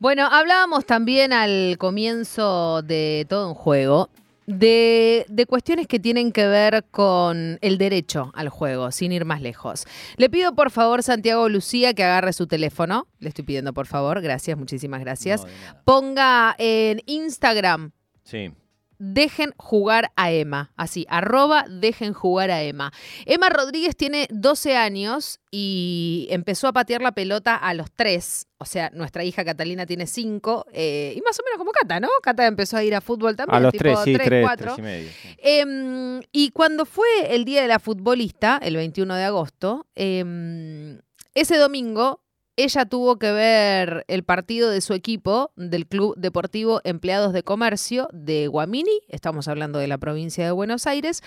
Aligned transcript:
Bueno, 0.00 0.26
hablábamos 0.26 0.84
también 0.86 1.32
al 1.32 1.76
comienzo 1.78 2.82
de 2.82 3.26
todo 3.28 3.48
un 3.48 3.54
juego 3.54 4.10
de, 4.46 5.26
de, 5.28 5.44
cuestiones 5.46 5.86
que 5.86 5.98
tienen 5.98 6.32
que 6.32 6.46
ver 6.46 6.84
con 6.90 7.58
el 7.60 7.78
derecho 7.78 8.30
al 8.34 8.48
juego, 8.48 8.92
sin 8.92 9.12
ir 9.12 9.24
más 9.24 9.42
lejos. 9.42 9.86
Le 10.16 10.30
pido 10.30 10.54
por 10.54 10.70
favor, 10.70 11.02
Santiago 11.02 11.48
Lucía, 11.48 11.92
que 11.94 12.04
agarre 12.04 12.32
su 12.32 12.46
teléfono. 12.46 13.08
Le 13.18 13.28
estoy 13.28 13.44
pidiendo 13.44 13.74
por 13.74 13.86
favor, 13.86 14.22
gracias, 14.22 14.56
muchísimas 14.56 15.00
gracias. 15.00 15.46
Ponga 15.84 16.54
en 16.58 17.02
Instagram. 17.06 17.90
Sí 18.22 18.52
dejen 18.98 19.52
jugar 19.56 20.12
a 20.16 20.30
Emma. 20.32 20.72
Así, 20.76 21.06
arroba 21.08 21.64
dejen 21.68 22.12
jugar 22.12 22.50
a 22.50 22.62
Emma. 22.62 22.92
Emma 23.26 23.48
Rodríguez 23.48 23.96
tiene 23.96 24.26
12 24.30 24.76
años 24.76 25.40
y 25.50 26.26
empezó 26.30 26.68
a 26.68 26.72
patear 26.72 27.00
la 27.00 27.12
pelota 27.12 27.54
a 27.54 27.74
los 27.74 27.90
3. 27.92 28.46
O 28.58 28.64
sea, 28.64 28.90
nuestra 28.92 29.24
hija 29.24 29.44
Catalina 29.44 29.86
tiene 29.86 30.06
5 30.06 30.66
eh, 30.72 31.14
y 31.16 31.20
más 31.22 31.38
o 31.38 31.42
menos 31.44 31.58
como 31.58 31.70
Cata, 31.70 32.00
¿no? 32.00 32.08
Cata 32.22 32.46
empezó 32.46 32.76
a 32.76 32.84
ir 32.84 32.94
a 32.94 33.00
fútbol 33.00 33.36
también. 33.36 33.56
A 33.56 33.60
los 33.60 33.72
3, 33.72 33.98
sí, 34.04 34.12
3, 34.14 34.44
4. 34.44 34.74
y 34.78 34.82
medio. 34.82 35.10
Em, 35.38 36.20
y 36.32 36.50
cuando 36.50 36.84
fue 36.84 37.06
el 37.30 37.44
Día 37.44 37.62
de 37.62 37.68
la 37.68 37.78
Futbolista, 37.78 38.58
el 38.60 38.76
21 38.76 39.14
de 39.14 39.24
agosto, 39.24 39.86
em, 39.94 41.00
ese 41.34 41.56
domingo 41.56 42.20
ella 42.58 42.86
tuvo 42.86 43.20
que 43.20 43.30
ver 43.30 44.04
el 44.08 44.24
partido 44.24 44.68
de 44.68 44.80
su 44.80 44.92
equipo, 44.92 45.52
del 45.54 45.86
Club 45.86 46.16
Deportivo 46.16 46.80
Empleados 46.82 47.32
de 47.32 47.44
Comercio 47.44 48.08
de 48.12 48.48
Guamini, 48.48 49.00
estamos 49.06 49.46
hablando 49.46 49.78
de 49.78 49.86
la 49.86 49.96
provincia 49.96 50.44
de 50.44 50.50
Buenos 50.50 50.88
Aires, 50.88 51.22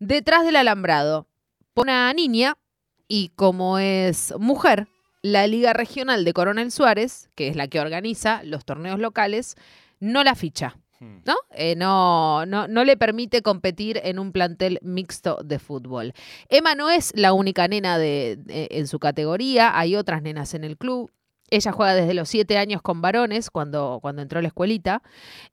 detrás 0.00 0.44
del 0.44 0.56
alambrado. 0.56 1.28
Una 1.76 2.12
niña, 2.12 2.58
y 3.06 3.28
como 3.36 3.78
es 3.78 4.34
mujer, 4.40 4.88
la 5.22 5.46
Liga 5.46 5.72
Regional 5.72 6.24
de 6.24 6.32
Coronel 6.32 6.72
Suárez, 6.72 7.30
que 7.36 7.46
es 7.46 7.54
la 7.54 7.68
que 7.68 7.78
organiza 7.78 8.42
los 8.42 8.64
torneos 8.64 8.98
locales, 8.98 9.54
no 10.00 10.24
la 10.24 10.34
ficha. 10.34 10.76
¿No? 11.24 11.34
Eh, 11.52 11.74
no, 11.76 12.46
no, 12.46 12.68
no 12.68 12.84
le 12.84 12.96
permite 12.96 13.42
competir 13.42 14.00
en 14.04 14.18
un 14.18 14.32
plantel 14.32 14.78
mixto 14.82 15.38
de 15.44 15.58
fútbol. 15.58 16.12
Emma 16.48 16.74
no 16.74 16.90
es 16.90 17.12
la 17.14 17.32
única 17.32 17.68
nena 17.68 17.98
de, 17.98 18.38
en 18.48 18.86
su 18.86 18.98
categoría, 18.98 19.78
hay 19.78 19.96
otras 19.96 20.22
nenas 20.22 20.54
en 20.54 20.64
el 20.64 20.76
club. 20.76 21.10
Ella 21.50 21.70
juega 21.70 21.94
desde 21.94 22.14
los 22.14 22.30
siete 22.30 22.56
años 22.56 22.80
con 22.80 23.02
varones, 23.02 23.50
cuando, 23.50 23.98
cuando 24.00 24.22
entró 24.22 24.38
a 24.38 24.42
la 24.42 24.48
escuelita. 24.48 25.02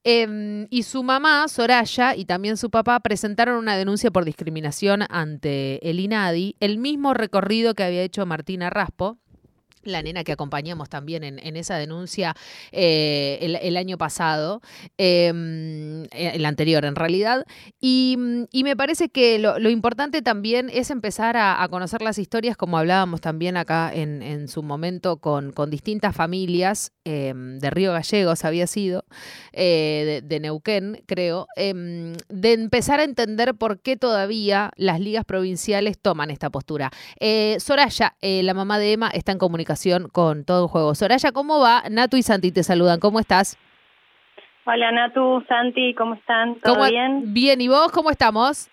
Em, 0.05 0.65
y 0.69 0.83
su 0.83 1.03
mamá, 1.03 1.45
Soraya, 1.49 2.15
y 2.15 2.23
también 2.23 2.55
su 2.55 2.69
papá 2.69 3.01
presentaron 3.01 3.57
una 3.57 3.75
denuncia 3.75 4.09
por 4.09 4.23
discriminación 4.23 5.03
ante 5.09 5.89
el 5.89 5.99
INADI, 5.99 6.55
el 6.61 6.77
mismo 6.77 7.13
recorrido 7.13 7.73
que 7.73 7.83
había 7.83 8.01
hecho 8.01 8.25
Martina 8.25 8.69
Raspo, 8.69 9.17
la 9.83 10.01
nena 10.01 10.23
que 10.23 10.31
acompañamos 10.31 10.89
también 10.89 11.23
en, 11.23 11.55
esa 11.55 11.77
denuncia 11.77 12.35
eh, 12.71 13.37
el, 13.41 13.77
año 13.77 13.97
pasado, 13.97 14.61
em, 14.97 16.03
eh, 16.05 16.31
el 16.33 16.45
anterior 16.45 16.85
en 16.85 16.95
realidad, 16.95 17.45
y, 17.79 18.17
me 18.69 18.75
parece 18.75 19.09
que 19.09 19.39
lo, 19.39 19.69
importante 19.69 20.21
también 20.21 20.69
es 20.71 20.91
empezar 20.91 21.37
a, 21.37 21.67
conocer 21.69 22.01
las 22.01 22.19
historias, 22.19 22.57
como 22.57 22.77
hablábamos 22.77 23.21
también 23.21 23.57
acá 23.57 23.91
en, 23.93 24.47
su 24.47 24.63
momento 24.63 25.17
con, 25.17 25.53
distintas 25.69 26.15
familias 26.15 26.91
em, 27.03 27.59
de 27.59 27.69
Río 27.69 27.93
Gallegos, 27.93 28.45
había 28.45 28.67
sido, 28.67 29.05
eh, 29.53 30.21
de, 30.23 30.39
Neuquén, 30.39 31.03
creo, 31.05 31.47
em, 31.55 32.13
de 32.27 32.53
empezar 32.53 32.99
a 32.99 33.03
entender 33.03 33.55
por 33.55 33.81
qué 33.81 33.97
todavía 33.97 34.71
las 34.75 34.99
ligas 34.99 35.25
provinciales 35.25 35.97
toman 35.99 36.31
esta 36.31 36.49
postura. 36.49 36.91
Soraya, 37.59 38.15
la 38.21 38.53
mamá 38.53 38.77
de 38.77 38.93
Emma, 38.93 39.09
está 39.09 39.31
en 39.31 39.37
comunicación 39.37 39.68
con 40.11 40.45
todo 40.45 40.63
el 40.63 40.69
juego. 40.69 40.95
Soraya, 40.95 41.31
¿cómo 41.31 41.59
va? 41.59 41.83
Natu 41.89 42.17
y 42.17 42.23
Santi 42.23 42.51
te 42.51 42.63
saludan. 42.63 42.99
¿Cómo 42.99 43.19
estás? 43.19 43.57
Hola 44.65 44.91
Natu, 44.91 45.43
Santi, 45.47 45.95
¿cómo 45.95 46.13
están? 46.13 46.59
¿Todo 46.59 46.87
bien? 46.87 47.33
Bien, 47.33 47.59
¿y 47.59 47.67
vos 47.67 47.91
cómo 47.91 48.11
estamos? 48.11 48.69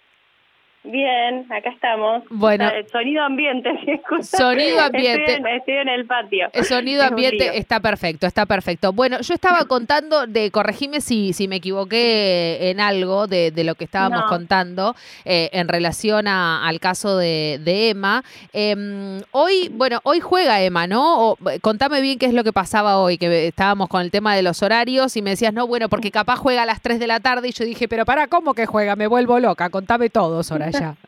Bien, 0.87 1.47
acá 1.51 1.70
estamos. 1.70 2.23
Bueno. 2.30 2.70
Sonido 2.92 3.24
ambiente, 3.24 3.70
Sonido 4.23 4.80
ambiente. 4.80 5.42
Estoy 5.57 5.74
en, 5.74 5.89
el 5.89 6.07
patio. 6.07 6.48
El 6.52 6.64
sonido 6.64 7.02
ambiente 7.02 7.58
está 7.58 7.80
perfecto, 7.80 8.27
está 8.27 8.47
perfecto. 8.47 8.92
Bueno, 8.92 9.20
yo 9.20 9.35
estaba 9.35 9.64
contando, 9.69 10.27
de 10.27 10.51
corregime 10.51 11.01
si, 11.01 11.33
si 11.33 11.48
me 11.48 11.57
equivoqué 11.57 12.70
en 12.70 12.80
algo 12.80 13.27
de, 13.27 13.52
lo 13.64 13.74
que 13.74 13.85
estábamos 13.85 14.23
contando 14.24 14.95
eh, 15.24 15.51
en 15.52 15.67
relación 15.67 16.29
al 16.29 16.79
caso 16.79 17.17
de, 17.17 17.61
Emma. 17.67 18.23
Em, 18.53 19.20
hoy, 19.33 19.68
bueno, 19.73 20.01
hoy 20.05 20.20
juega 20.20 20.63
Emma, 20.63 20.86
¿no? 20.86 21.36
contame 21.63 22.01
bien 22.01 22.18
qué 22.18 22.27
es 22.27 22.35
lo 22.35 22.45
que 22.45 22.53
pasaba 22.53 22.98
hoy, 22.98 23.18
que 23.18 23.48
estábamos 23.48 23.89
con 23.89 24.03
el 24.03 24.11
tema 24.11 24.35
de 24.35 24.42
los 24.42 24.63
horarios 24.63 25.17
y 25.17 25.23
me 25.23 25.30
decías, 25.30 25.53
no, 25.53 25.67
bueno, 25.67 25.89
porque 25.89 26.11
capaz 26.11 26.36
juega 26.36 26.63
a 26.63 26.67
las 26.67 26.80
3 26.80 26.98
de 26.98 27.07
la 27.07 27.20
tarde 27.20 27.48
y 27.48 27.53
yo 27.53 27.64
dije, 27.64 27.89
pero 27.89 28.05
para, 28.05 28.29
¿cómo 28.29 28.55
que 28.55 28.67
juega? 28.67 28.97
Me 28.97 29.07
vuelvo 29.07 29.39
loca, 29.41 29.68
contame 29.68 30.11
todo, 30.11 30.42
Soraya. 30.42 30.76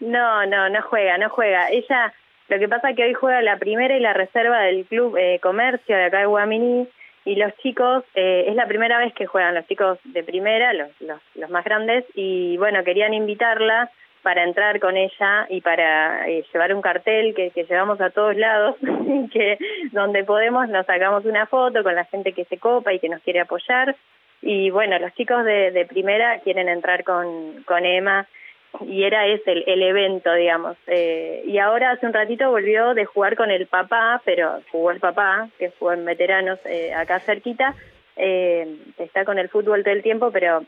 No, 0.00 0.46
no, 0.46 0.70
no 0.70 0.80
juega, 0.80 1.18
no 1.18 1.28
juega. 1.28 1.68
Ella, 1.68 2.14
lo 2.48 2.58
que 2.58 2.68
pasa 2.68 2.88
es 2.88 2.96
que 2.96 3.04
hoy 3.04 3.12
juega 3.12 3.42
la 3.42 3.58
primera 3.58 3.94
y 3.94 4.00
la 4.00 4.14
reserva 4.14 4.60
del 4.62 4.86
Club 4.86 5.14
eh, 5.18 5.38
Comercio 5.42 5.94
de 5.94 6.04
acá 6.04 6.20
de 6.20 6.24
Guamini 6.24 6.88
y 7.24 7.34
los 7.36 7.54
chicos, 7.58 8.04
eh, 8.14 8.46
es 8.48 8.54
la 8.54 8.66
primera 8.66 8.98
vez 8.98 9.12
que 9.12 9.26
juegan 9.26 9.54
los 9.54 9.66
chicos 9.66 9.98
de 10.04 10.24
primera, 10.24 10.72
los, 10.72 10.88
los, 11.00 11.20
los 11.34 11.50
más 11.50 11.64
grandes, 11.64 12.04
y 12.14 12.56
bueno, 12.56 12.82
querían 12.82 13.12
invitarla 13.12 13.90
para 14.22 14.44
entrar 14.44 14.80
con 14.80 14.96
ella 14.96 15.46
y 15.48 15.60
para 15.60 16.28
eh, 16.28 16.44
llevar 16.52 16.74
un 16.74 16.82
cartel 16.82 17.34
que, 17.34 17.50
que 17.50 17.64
llevamos 17.64 18.00
a 18.00 18.10
todos 18.10 18.36
lados, 18.36 18.76
que 19.32 19.58
donde 19.92 20.24
podemos 20.24 20.68
nos 20.68 20.86
sacamos 20.86 21.24
una 21.24 21.46
foto 21.46 21.82
con 21.82 21.94
la 21.94 22.04
gente 22.06 22.32
que 22.32 22.44
se 22.46 22.58
copa 22.58 22.92
y 22.92 22.98
que 22.98 23.08
nos 23.08 23.22
quiere 23.22 23.40
apoyar. 23.40 23.96
Y 24.42 24.70
bueno, 24.70 24.98
los 24.98 25.12
chicos 25.14 25.44
de, 25.44 25.70
de 25.70 25.84
primera 25.84 26.38
quieren 26.40 26.68
entrar 26.68 27.04
con, 27.04 27.62
con 27.64 27.84
Emma 27.84 28.26
y 28.80 29.04
era 29.04 29.26
ese 29.26 29.52
el, 29.52 29.64
el 29.66 29.82
evento, 29.82 30.32
digamos. 30.32 30.76
Eh, 30.86 31.42
y 31.46 31.58
ahora 31.58 31.92
hace 31.92 32.06
un 32.06 32.12
ratito 32.12 32.50
volvió 32.50 32.94
de 32.94 33.04
jugar 33.04 33.36
con 33.36 33.50
el 33.50 33.66
papá, 33.66 34.22
pero 34.24 34.60
jugó 34.70 34.90
el 34.90 35.00
papá, 35.00 35.48
que 35.58 35.72
jugó 35.78 35.92
en 35.92 36.04
veteranos 36.04 36.58
eh, 36.64 36.94
acá 36.94 37.20
cerquita, 37.20 37.74
eh, 38.16 38.76
está 38.98 39.24
con 39.24 39.38
el 39.38 39.48
fútbol 39.48 39.82
todo 39.82 39.94
el 39.94 40.02
tiempo, 40.02 40.30
pero 40.30 40.64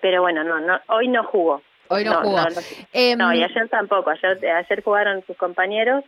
pero 0.00 0.22
bueno, 0.22 0.44
no, 0.44 0.60
no 0.60 0.80
hoy 0.88 1.08
no 1.08 1.24
jugó. 1.24 1.62
Hoy 1.88 2.04
no, 2.04 2.14
jugó. 2.20 2.38
No, 2.38 2.46
em, 2.92 3.18
no, 3.18 3.32
y 3.32 3.42
ayer 3.42 3.68
tampoco, 3.68 4.10
ayer, 4.10 4.38
ayer 4.46 4.82
jugaron 4.82 5.24
sus 5.26 5.36
compañeros 5.36 6.04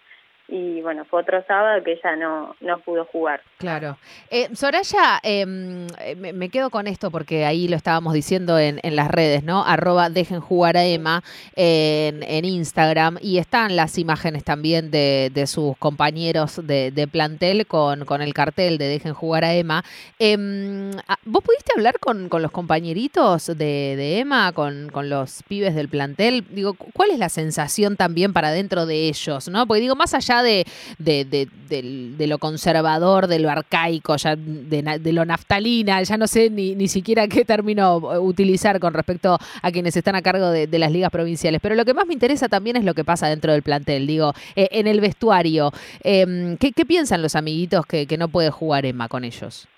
y 0.50 0.80
bueno, 0.80 1.04
fue 1.04 1.20
otro 1.20 1.44
sábado 1.46 1.84
que 1.84 1.92
ella 1.92 2.16
no, 2.16 2.56
no 2.60 2.78
pudo 2.78 3.04
jugar. 3.04 3.42
Claro. 3.58 3.98
Eh, 4.30 4.48
Soraya, 4.54 5.20
em, 5.22 5.86
eh, 6.00 6.16
me, 6.16 6.48
quedo 6.48 6.70
con 6.70 6.86
esto 6.86 7.10
porque 7.10 7.44
ahí 7.44 7.68
lo 7.68 7.76
estábamos 7.76 8.14
diciendo 8.14 8.58
en, 8.58 8.80
en 8.82 8.96
las 8.96 9.10
redes, 9.10 9.44
¿no? 9.44 9.62
Arroba 9.62 10.08
dejen 10.08 10.40
jugar 10.40 10.78
a 10.78 10.86
Emma 10.86 11.22
en, 11.54 12.22
en 12.22 12.46
Instagram 12.46 13.18
y 13.20 13.36
están 13.36 13.76
las 13.76 13.98
imágenes 13.98 14.42
también 14.42 14.90
de, 14.90 15.30
de 15.34 15.46
sus 15.46 15.76
compañeros 15.76 16.66
de, 16.66 16.92
de, 16.92 17.06
plantel 17.06 17.66
con, 17.66 18.06
con 18.06 18.22
el 18.22 18.32
cartel 18.32 18.78
de 18.78 18.86
dejen 18.86 19.12
jugar 19.12 19.44
a 19.44 19.52
Emma. 19.52 19.84
Em, 20.18 20.92
ah, 21.08 21.18
¿Vos 21.26 21.44
pudiste 21.44 21.72
hablar 21.76 21.98
con, 22.00 22.30
con 22.30 22.40
los 22.40 22.52
compañeritos 22.52 23.48
de, 23.48 23.54
de 23.96 24.20
Emma, 24.20 24.52
con, 24.52 24.88
con 24.88 25.10
los 25.10 25.42
pibes 25.42 25.74
del 25.74 25.90
plantel? 25.90 26.46
Digo, 26.48 26.74
¿cuál 26.94 27.10
es 27.10 27.18
la 27.18 27.28
sensación 27.28 27.96
también 27.96 28.32
para 28.32 28.50
dentro 28.50 28.86
de 28.86 29.08
ellos, 29.08 29.48
¿no? 29.48 29.66
Porque 29.66 29.82
digo, 29.82 29.94
más 29.94 30.14
allá 30.14 30.37
de, 30.42 30.64
de, 30.98 32.26
lo 32.26 32.38
conservador, 32.38 33.26
de 33.26 33.38
lo 33.38 33.50
arcaico, 33.50 34.16
ya 34.16 34.36
de, 34.36 35.12
lo 35.12 35.24
naftalina, 35.24 36.02
ya 36.02 36.16
no 36.16 36.26
sé 36.26 36.50
ni, 36.50 36.74
ni 36.74 36.88
siquiera 36.88 37.28
qué 37.28 37.44
término 37.44 37.96
utilizar 38.20 38.80
con 38.80 38.94
respecto 38.94 39.38
a 39.62 39.70
quienes 39.70 39.96
están 39.96 40.14
a 40.14 40.22
cargo 40.22 40.50
de, 40.50 40.78
las 40.78 40.92
ligas 40.92 41.10
provinciales. 41.10 41.60
Pero 41.62 41.74
lo 41.74 41.84
que 41.84 41.94
más 41.94 42.06
me 42.06 42.12
interesa 42.12 42.48
también 42.48 42.76
es 42.76 42.84
lo 42.84 42.94
que 42.94 43.04
pasa 43.04 43.28
dentro 43.28 43.52
del 43.52 43.62
plantel, 43.62 44.06
digo, 44.06 44.32
eh, 44.56 44.68
en 44.72 44.86
el 44.86 45.00
vestuario. 45.00 45.70
Em, 46.02 46.56
¿qué, 46.56 46.72
piensan 46.84 47.22
los 47.22 47.36
amiguitos 47.36 47.84
que, 47.86 48.06
no 48.18 48.28
puede 48.28 48.50
jugar 48.50 48.84
Emma 48.84 49.08
con 49.08 49.24
ellos? 49.24 49.68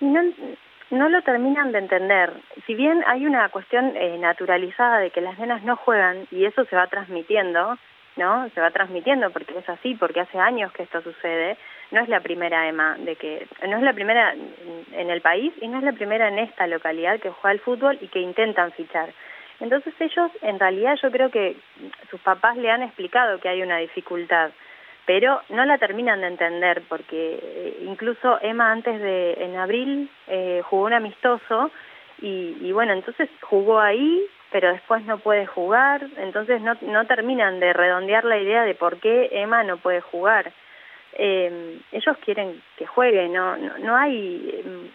No, 0.00 0.20
no 0.90 1.08
lo 1.08 1.22
terminan 1.22 1.72
de 1.72 1.78
entender. 1.78 2.32
Si 2.66 2.74
bien 2.74 3.02
hay 3.06 3.24
una 3.24 3.48
cuestión 3.48 3.96
eh, 3.96 4.18
naturalizada 4.18 4.98
de 4.98 5.10
que 5.10 5.20
las 5.20 5.38
nenas 5.38 5.62
no 5.64 5.76
juegan 5.76 6.26
y 6.30 6.44
eso 6.44 6.64
se 6.66 6.76
va 6.76 6.86
transmitiendo, 6.88 7.78
¿no? 8.16 8.48
Se 8.50 8.60
va 8.60 8.70
transmitiendo 8.70 9.30
porque 9.30 9.58
es 9.58 9.68
así, 9.68 9.94
porque 9.94 10.20
hace 10.20 10.38
años 10.38 10.72
que 10.72 10.84
esto 10.84 11.02
sucede. 11.02 11.56
No 11.90 12.00
es 12.00 12.08
la 12.08 12.20
primera 12.20 12.68
Emma 12.68 12.96
de 12.98 13.16
que 13.16 13.46
no 13.68 13.76
es 13.76 13.82
la 13.82 13.92
primera 13.92 14.34
en 14.92 15.10
el 15.10 15.20
país 15.20 15.52
y 15.60 15.68
no 15.68 15.78
es 15.78 15.84
la 15.84 15.92
primera 15.92 16.28
en 16.28 16.38
esta 16.38 16.66
localidad 16.66 17.20
que 17.20 17.30
juega 17.30 17.50
al 17.50 17.60
fútbol 17.60 17.98
y 18.00 18.08
que 18.08 18.20
intentan 18.20 18.72
fichar. 18.72 19.10
Entonces 19.60 19.94
ellos, 20.00 20.30
en 20.42 20.58
realidad, 20.58 20.96
yo 21.00 21.10
creo 21.10 21.30
que 21.30 21.56
sus 22.10 22.20
papás 22.20 22.56
le 22.56 22.70
han 22.70 22.82
explicado 22.82 23.38
que 23.38 23.48
hay 23.48 23.62
una 23.62 23.78
dificultad, 23.78 24.50
pero 25.06 25.40
no 25.50 25.64
la 25.64 25.78
terminan 25.78 26.20
de 26.20 26.28
entender 26.28 26.82
porque 26.88 27.38
eh, 27.40 27.78
incluso 27.82 28.38
Emma 28.42 28.72
antes 28.72 29.00
de 29.00 29.34
en 29.34 29.56
abril 29.56 30.10
eh, 30.26 30.62
jugó 30.64 30.86
un 30.86 30.94
amistoso 30.94 31.70
y, 32.20 32.56
y 32.60 32.72
bueno, 32.72 32.94
entonces 32.94 33.28
jugó 33.42 33.80
ahí 33.80 34.26
pero 34.54 34.72
después 34.72 35.04
no 35.04 35.18
puede 35.18 35.46
jugar, 35.46 36.06
entonces 36.16 36.62
no, 36.62 36.76
no 36.82 37.06
terminan 37.06 37.58
de 37.58 37.72
redondear 37.72 38.24
la 38.24 38.38
idea 38.38 38.62
de 38.62 38.76
por 38.76 38.98
qué 38.98 39.28
Emma 39.32 39.64
no 39.64 39.78
puede 39.78 40.00
jugar. 40.00 40.52
eh, 41.14 41.80
ellos 41.90 42.16
quieren 42.24 42.62
que 42.76 42.86
juegue, 42.86 43.28
no, 43.28 43.56
no, 43.56 43.78
no 43.78 43.96
hay 43.96 44.62
em, 44.64 44.88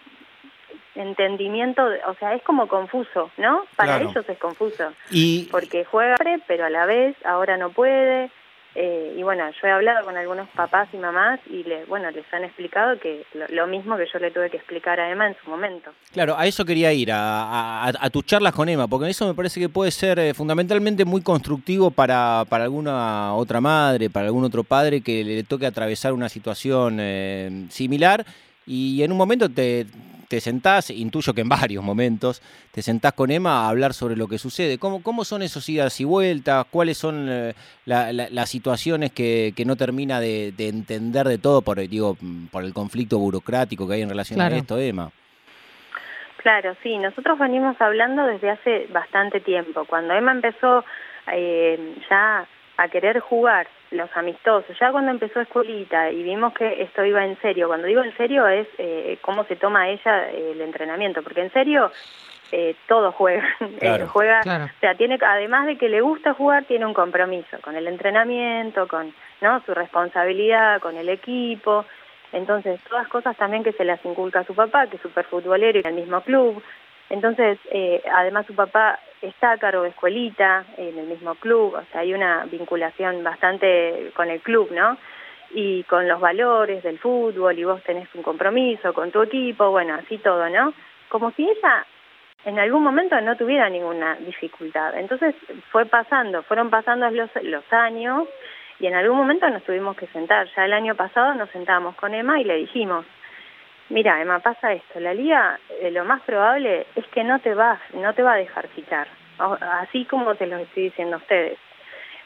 entendimiento, 0.94 1.86
o 2.06 2.14
sea, 2.14 2.32
es 2.32 2.42
como 2.42 2.68
confuso, 2.68 3.30
¿no? 3.36 3.66
Para 3.76 4.00
ellos 4.00 4.26
es 4.26 4.38
confuso. 4.38 4.94
Y... 5.10 5.46
Porque 5.50 5.84
juega, 5.84 6.16
pero 6.46 6.64
a 6.64 6.70
la 6.70 6.86
vez 6.86 7.14
ahora 7.26 7.58
no 7.58 7.68
puede. 7.68 8.30
Eh, 8.74 9.14
y 9.16 9.22
bueno, 9.22 9.44
yo 9.50 9.66
he 9.66 9.70
hablado 9.70 10.04
con 10.04 10.16
algunos 10.16 10.48
papás 10.50 10.88
y 10.92 10.96
mamás 10.96 11.40
y 11.50 11.64
le, 11.64 11.84
bueno, 11.86 12.10
les 12.10 12.24
han 12.32 12.44
explicado 12.44 12.98
que 13.00 13.24
lo, 13.50 13.66
mismo 13.66 13.96
que 13.96 14.06
yo 14.12 14.18
le 14.20 14.30
tuve 14.30 14.48
que 14.48 14.58
explicar 14.58 15.00
a 15.00 15.10
Emma 15.10 15.26
en 15.26 15.36
su 15.42 15.50
momento. 15.50 15.90
Claro, 16.12 16.36
a 16.38 16.46
eso 16.46 16.64
quería 16.64 16.92
ir, 16.92 17.10
a, 17.12 17.86
a, 17.86 18.10
tus 18.10 18.24
charlas 18.26 18.54
con 18.54 18.68
Emma, 18.68 18.86
porque 18.86 19.10
eso 19.10 19.26
me 19.26 19.34
parece 19.34 19.58
que 19.58 19.68
puede 19.68 19.90
ser 19.90 20.18
eh, 20.20 20.34
fundamentalmente 20.34 21.04
muy 21.04 21.20
constructivo 21.22 21.90
para, 21.90 22.44
para 22.48 22.64
alguna 22.64 23.34
otra 23.34 23.60
madre, 23.60 24.08
para 24.08 24.26
algún 24.26 24.44
otro 24.44 24.62
padre 24.62 25.00
que 25.00 25.24
le 25.24 25.42
toque 25.42 25.66
atravesar 25.66 26.12
una 26.12 26.28
situación 26.28 26.98
eh, 27.00 27.66
similar 27.70 28.24
y 28.66 29.02
en 29.02 29.10
un 29.10 29.18
momento 29.18 29.48
te, 29.48 29.86
te 30.30 30.40
sentás, 30.40 30.90
intuyo 30.90 31.34
que 31.34 31.40
en 31.40 31.48
varios 31.48 31.82
momentos, 31.82 32.40
te 32.70 32.82
sentás 32.82 33.14
con 33.14 33.32
Emma 33.32 33.64
a 33.64 33.68
hablar 33.68 33.92
sobre 33.94 34.14
lo 34.14 34.28
que 34.28 34.38
sucede. 34.38 34.78
¿Cómo, 34.78 35.02
cómo 35.02 35.24
son 35.24 35.42
esos 35.42 35.68
idas 35.68 36.00
y 36.00 36.04
vueltas? 36.04 36.66
¿Cuáles 36.70 36.98
son 36.98 37.26
eh, 37.28 37.52
las 37.84 38.48
situaciones 38.48 39.10
que, 39.10 39.52
que, 39.56 39.64
no 39.64 39.74
termina 39.74 40.20
de, 40.20 40.54
entender 40.56 41.26
de 41.26 41.38
todo 41.38 41.62
por, 41.62 41.80
digo, 41.80 42.16
por 42.52 42.62
el 42.62 42.72
conflicto 42.72 43.18
burocrático 43.18 43.88
que 43.88 43.94
hay 43.94 44.02
en 44.02 44.10
relación 44.10 44.40
a 44.40 44.46
esto, 44.56 44.78
Emma? 44.78 45.10
Claro, 46.36 46.76
sí, 46.84 46.96
nosotros 46.96 47.36
venimos 47.36 47.74
hablando 47.80 48.24
desde 48.24 48.50
hace 48.50 48.86
bastante 48.92 49.40
tiempo. 49.40 49.84
Cuando 49.84 50.14
Emma 50.14 50.30
empezó 50.30 50.84
eh, 51.32 51.96
ya 52.08 52.46
a 52.80 52.88
querer 52.88 53.20
jugar 53.20 53.68
los 53.90 54.08
amistosos, 54.16 54.74
ya 54.80 54.90
cuando 54.90 55.10
empezó 55.10 55.40
escuelita 55.40 56.10
y 56.10 56.22
vimos 56.22 56.54
que 56.54 56.82
esto 56.82 57.04
iba 57.04 57.22
en 57.24 57.38
serio, 57.42 57.68
cuando 57.68 57.86
digo 57.86 58.02
en 58.02 58.16
serio 58.16 58.46
es 58.48 58.66
eh, 58.78 59.18
cómo 59.20 59.44
se 59.44 59.56
toma 59.56 59.90
ella 59.90 60.30
eh, 60.30 60.52
el 60.52 60.62
entrenamiento, 60.62 61.22
porque 61.22 61.42
en 61.42 61.52
serio 61.52 61.92
eh, 62.52 62.74
todo 62.88 63.12
juega, 63.12 63.44
eh, 63.80 64.06
juega, 64.08 64.40
o 64.40 64.80
sea, 64.80 64.94
tiene, 64.94 65.18
además 65.20 65.66
de 65.66 65.76
que 65.76 65.90
le 65.90 66.00
gusta 66.00 66.32
jugar, 66.32 66.64
tiene 66.64 66.86
un 66.86 66.94
compromiso 66.94 67.58
con 67.60 67.76
el 67.76 67.86
entrenamiento, 67.86 68.88
con 68.88 69.12
no 69.42 69.62
su 69.66 69.74
responsabilidad, 69.74 70.80
con 70.80 70.96
el 70.96 71.10
equipo, 71.10 71.84
entonces 72.32 72.80
todas 72.88 73.08
cosas 73.08 73.36
también 73.36 73.62
que 73.62 73.72
se 73.72 73.84
las 73.84 74.02
inculca 74.06 74.40
a 74.40 74.44
su 74.44 74.54
papá, 74.54 74.86
que 74.86 74.96
es 74.96 75.02
súper 75.02 75.26
futbolero 75.26 75.78
y 75.78 75.82
en 75.82 75.88
el 75.88 75.94
mismo 75.94 76.22
club, 76.22 76.62
entonces, 77.10 77.58
eh, 77.72 78.02
además 78.14 78.46
su 78.46 78.54
papá 78.54 79.00
está 79.20 79.52
a 79.52 79.58
cargo 79.58 79.82
de 79.82 79.90
escuelita, 79.90 80.64
en 80.76 80.96
el 80.96 81.06
mismo 81.06 81.34
club, 81.34 81.74
o 81.74 81.82
sea, 81.90 82.02
hay 82.02 82.14
una 82.14 82.46
vinculación 82.46 83.22
bastante 83.24 84.12
con 84.14 84.30
el 84.30 84.40
club, 84.40 84.70
¿no? 84.70 84.96
Y 85.52 85.82
con 85.84 86.06
los 86.06 86.20
valores 86.20 86.84
del 86.84 87.00
fútbol, 87.00 87.58
y 87.58 87.64
vos 87.64 87.82
tenés 87.82 88.08
un 88.14 88.22
compromiso 88.22 88.94
con 88.94 89.10
tu 89.10 89.22
equipo, 89.22 89.70
bueno, 89.70 89.94
así 89.94 90.18
todo, 90.18 90.48
¿no? 90.48 90.72
Como 91.08 91.32
si 91.32 91.42
ella 91.42 91.84
en 92.44 92.58
algún 92.60 92.84
momento 92.84 93.20
no 93.20 93.36
tuviera 93.36 93.68
ninguna 93.68 94.14
dificultad. 94.14 94.96
Entonces 94.96 95.34
fue 95.72 95.86
pasando, 95.86 96.44
fueron 96.44 96.70
pasando 96.70 97.10
los, 97.10 97.30
los 97.42 97.72
años 97.72 98.28
y 98.78 98.86
en 98.86 98.94
algún 98.94 99.18
momento 99.18 99.50
nos 99.50 99.64
tuvimos 99.64 99.96
que 99.96 100.06
sentar. 100.06 100.48
Ya 100.56 100.64
el 100.64 100.72
año 100.72 100.94
pasado 100.94 101.34
nos 101.34 101.50
sentamos 101.50 101.96
con 101.96 102.14
Emma 102.14 102.40
y 102.40 102.44
le 102.44 102.56
dijimos, 102.56 103.04
Mira, 103.90 104.22
Emma, 104.22 104.38
pasa 104.38 104.72
esto. 104.72 105.00
La 105.00 105.12
liga, 105.12 105.58
eh, 105.80 105.90
lo 105.90 106.04
más 106.04 106.22
probable 106.22 106.86
es 106.94 107.06
que 107.08 107.24
no 107.24 107.40
te 107.40 107.54
va, 107.54 107.80
no 107.94 108.14
te 108.14 108.22
va 108.22 108.34
a 108.34 108.36
dejar 108.36 108.68
fichar, 108.68 109.08
así 109.38 110.04
como 110.04 110.36
te 110.36 110.46
lo 110.46 110.58
estoy 110.58 110.84
diciendo 110.84 111.16
a 111.16 111.18
ustedes. 111.18 111.58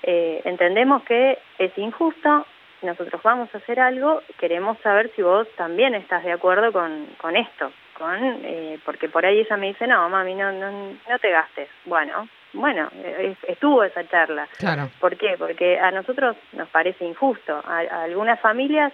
Eh, 0.02 0.42
entendemos 0.44 1.02
que 1.04 1.38
es 1.58 1.76
injusto, 1.78 2.46
nosotros 2.82 3.22
vamos 3.22 3.48
a 3.54 3.58
hacer 3.58 3.80
algo, 3.80 4.20
queremos 4.38 4.76
saber 4.80 5.10
si 5.16 5.22
vos 5.22 5.48
también 5.56 5.94
estás 5.94 6.22
de 6.22 6.32
acuerdo 6.32 6.70
con, 6.70 7.06
con 7.16 7.34
esto, 7.34 7.72
con 7.96 8.18
eh, 8.44 8.78
porque 8.84 9.08
por 9.08 9.24
ahí 9.24 9.40
ella 9.40 9.56
me 9.56 9.68
dice, 9.68 9.86
no, 9.86 10.06
mami, 10.10 10.34
no, 10.34 10.52
no, 10.52 10.70
no 10.70 11.18
te 11.18 11.30
gastes. 11.30 11.70
Bueno, 11.86 12.28
bueno, 12.52 12.90
estuvo 13.48 13.82
esa 13.82 14.06
charla. 14.06 14.46
Claro. 14.58 14.90
¿Por 15.00 15.16
qué? 15.16 15.36
Porque 15.38 15.78
a 15.78 15.90
nosotros 15.90 16.36
nos 16.52 16.68
parece 16.68 17.06
injusto. 17.06 17.62
a 17.66 18.02
algunas 18.02 18.38
familias 18.38 18.92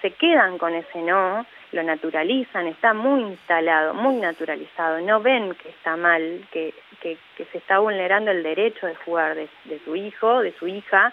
se 0.00 0.10
quedan 0.12 0.58
con 0.58 0.74
ese 0.74 1.02
no, 1.02 1.44
lo 1.72 1.82
naturalizan, 1.82 2.66
está 2.66 2.94
muy 2.94 3.22
instalado, 3.22 3.94
muy 3.94 4.16
naturalizado, 4.16 5.00
no 5.00 5.20
ven 5.20 5.54
que 5.54 5.68
está 5.70 5.96
mal, 5.96 6.44
que, 6.52 6.74
que, 7.00 7.16
se 7.36 7.58
está 7.58 7.78
vulnerando 7.78 8.30
el 8.30 8.42
derecho 8.42 8.86
de 8.86 8.94
jugar 8.96 9.36
de, 9.36 9.78
su 9.84 9.96
hijo, 9.96 10.40
de 10.40 10.52
su 10.52 10.66
hija, 10.66 11.12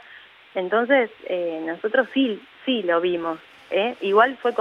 entonces 0.56 1.10
eh, 1.26 1.62
nosotros 1.66 2.08
sí, 2.14 2.42
sí 2.66 2.84
lo 2.84 3.02
vimos, 3.02 3.40
¿eh? 3.72 3.96
igual 4.02 4.38
fue, 4.38 4.54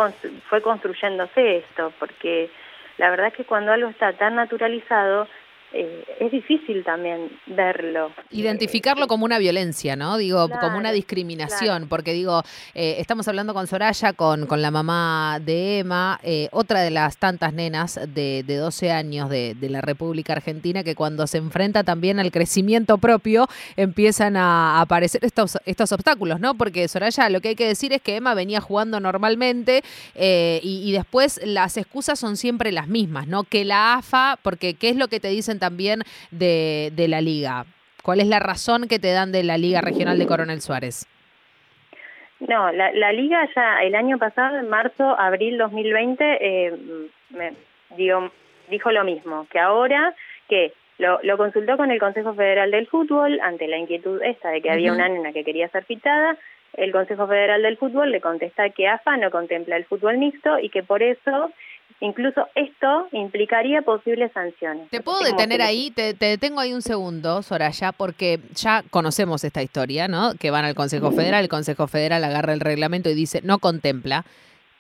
fue 0.49 0.63
construyéndose 0.63 1.59
esto, 1.59 1.93
porque 1.99 2.51
la 2.99 3.11
verdad 3.11 3.29
es 3.29 3.35
que 3.35 3.45
cuando 3.45 3.73
algo 3.73 3.89
está 3.89 4.13
tan 4.13 4.37
naturalizado, 4.37 5.29
eh, 5.73 6.05
es 6.21 6.31
difícil 6.31 6.85
también 6.85 7.31
verlo. 7.47 8.13
Identificarlo 8.31 9.07
como 9.09 9.25
una 9.25 9.39
violencia, 9.39 9.97
¿no? 9.97 10.17
Digo, 10.17 10.49
como 10.49 10.79
una 10.79 10.93
discriminación, 10.93 11.89
porque 11.89 12.13
digo, 12.13 12.43
eh, 12.75 12.97
estamos 12.99 13.27
hablando 13.27 13.53
con 13.53 13.67
Soraya, 13.67 14.13
con, 14.13 14.47
con 14.47 14.63
la 14.63 14.71
mamá 14.71 15.39
de 15.43 15.81
Emma, 15.81 16.21
eh, 16.23 16.49
otra 16.53 16.81
de 16.81 16.91
las 16.91 17.19
tantas 17.19 17.53
nenas 17.53 18.01
de, 18.15 18.45
de 18.47 18.57
12 18.57 18.93
años 18.93 19.29
de, 19.29 19.55
de, 19.55 19.69
la 19.69 19.81
República 19.81 20.35
Argentina, 20.35 20.85
que 20.85 20.95
cuando 20.95 21.27
se 21.27 21.39
enfrenta 21.39 21.83
también 21.83 22.21
al 22.21 22.31
crecimiento 22.31 22.99
propio, 22.99 23.49
empiezan 23.77 24.37
a 24.37 24.81
aparecer 24.81 25.25
estos, 25.25 25.59
estos 25.67 25.91
obstáculos, 25.93 26.41
¿no? 26.41 26.55
Porque 26.55 26.87
Soraya, 26.89 27.29
lo 27.29 27.41
que 27.41 27.49
hay 27.49 27.57
que 27.57 27.67
decir 27.67 27.93
es 27.93 28.01
que 28.01 28.17
Emma 28.17 28.35
venía 28.35 28.61
jugando 28.61 29.01
normalmente 29.01 29.83
y, 30.15 30.83
y 30.85 30.93
después 30.93 31.41
las 31.45 31.77
excusas 31.77 32.19
son 32.19 32.37
siempre 32.37 32.71
las 32.73 32.89
mismas, 32.89 33.27
¿no? 33.27 33.43
Que 33.43 33.65
la 33.65 33.95
AFA, 33.95 34.39
porque 34.43 34.75
¿qué 34.75 34.91
es 34.91 34.97
lo 34.97 35.09
que 35.09 35.21
te 35.21 35.29
dicen 35.29 35.56
también 35.59 36.03
de, 36.31 36.91
de 36.93 37.09
la 37.09 37.21
liga? 37.21 37.67
¿Cuál 38.03 38.21
es 38.21 38.29
la 38.29 38.39
razón 38.39 38.87
que 38.89 39.01
te 39.01 39.13
dan 39.13 39.33
de 39.33 39.43
la 39.43 39.59
Liga 39.59 39.81
Regional 39.81 40.17
de 40.17 40.27
Coronel 40.27 40.61
Suárez? 40.61 41.09
No, 42.39 42.71
la, 42.71 42.93
la 42.93 43.13
liga 43.13 43.49
ya 43.55 43.83
el 43.83 43.95
año 43.95 44.19
pasado, 44.19 44.59
en 44.59 44.69
marzo, 44.69 45.19
abril 45.19 45.59
2020, 45.59 46.39
eh, 46.41 46.75
me, 47.31 47.53
digo, 47.97 48.31
dijo 48.71 48.93
lo 48.93 49.05
mismo, 49.05 49.47
que 49.51 49.59
ahora 49.59 50.15
que 50.49 50.73
lo, 50.99 51.19
lo, 51.23 51.37
consultó 51.37 51.77
con 51.77 51.91
el 51.91 51.99
Consejo 51.99 52.35
Federal 52.35 52.71
del 52.71 52.87
Fútbol 52.87 53.41
ante 53.41 53.67
la 53.67 53.79
inquietud 53.79 54.23
esta 54.23 54.51
de 54.51 54.63
que 54.63 54.71
había 54.71 54.93
una 54.93 55.09
nena 55.09 55.33
que 55.33 55.45
quería 55.45 55.69
ser 55.69 55.85
fichada. 55.85 56.37
El 56.75 56.93
Consejo 56.93 57.27
Federal 57.27 57.63
del 57.63 57.77
Fútbol 57.77 58.11
le 58.11 58.21
contesta 58.21 58.71
que 58.71 58.87
AFA 58.87 59.17
no 59.17 59.31
contempla 59.31 59.77
el 59.77 59.85
fútbol 59.85 60.19
mixto 60.19 60.59
y 60.59 60.69
que 60.69 60.83
por 60.83 61.03
eso 61.03 61.51
Incluso 62.01 62.47
esto 62.55 63.09
implicaría 63.13 63.83
posibles 63.83 64.31
sanciones. 64.33 64.91
Te 64.91 65.01
puedo 65.01 65.21
detener 65.21 65.63
ahí, 65.63 65.91
te, 65.91 66.13
te, 66.15 66.27
detengo 66.27 66.61
ahí 66.61 66.73
un 66.73 66.83
segundo, 66.83 67.43
Soraya, 67.43 67.93
porque 67.93 68.41
ya 68.55 68.83
conocemos 68.91 69.45
esta 69.45 69.63
historia, 69.63 70.07
¿no? 70.07 70.35
Que 70.35 70.51
van 70.51 70.65
al 70.65 70.75
Consejo 70.75 71.11
Federal, 71.11 71.43
el 71.43 71.49
Consejo 71.49 71.87
Federal 71.87 72.23
agarra 72.23 72.53
el 72.53 72.61
reglamento 72.61 73.09
y 73.09 73.15
dice, 73.15 73.41
no 73.43 73.59
contempla. 73.59 74.25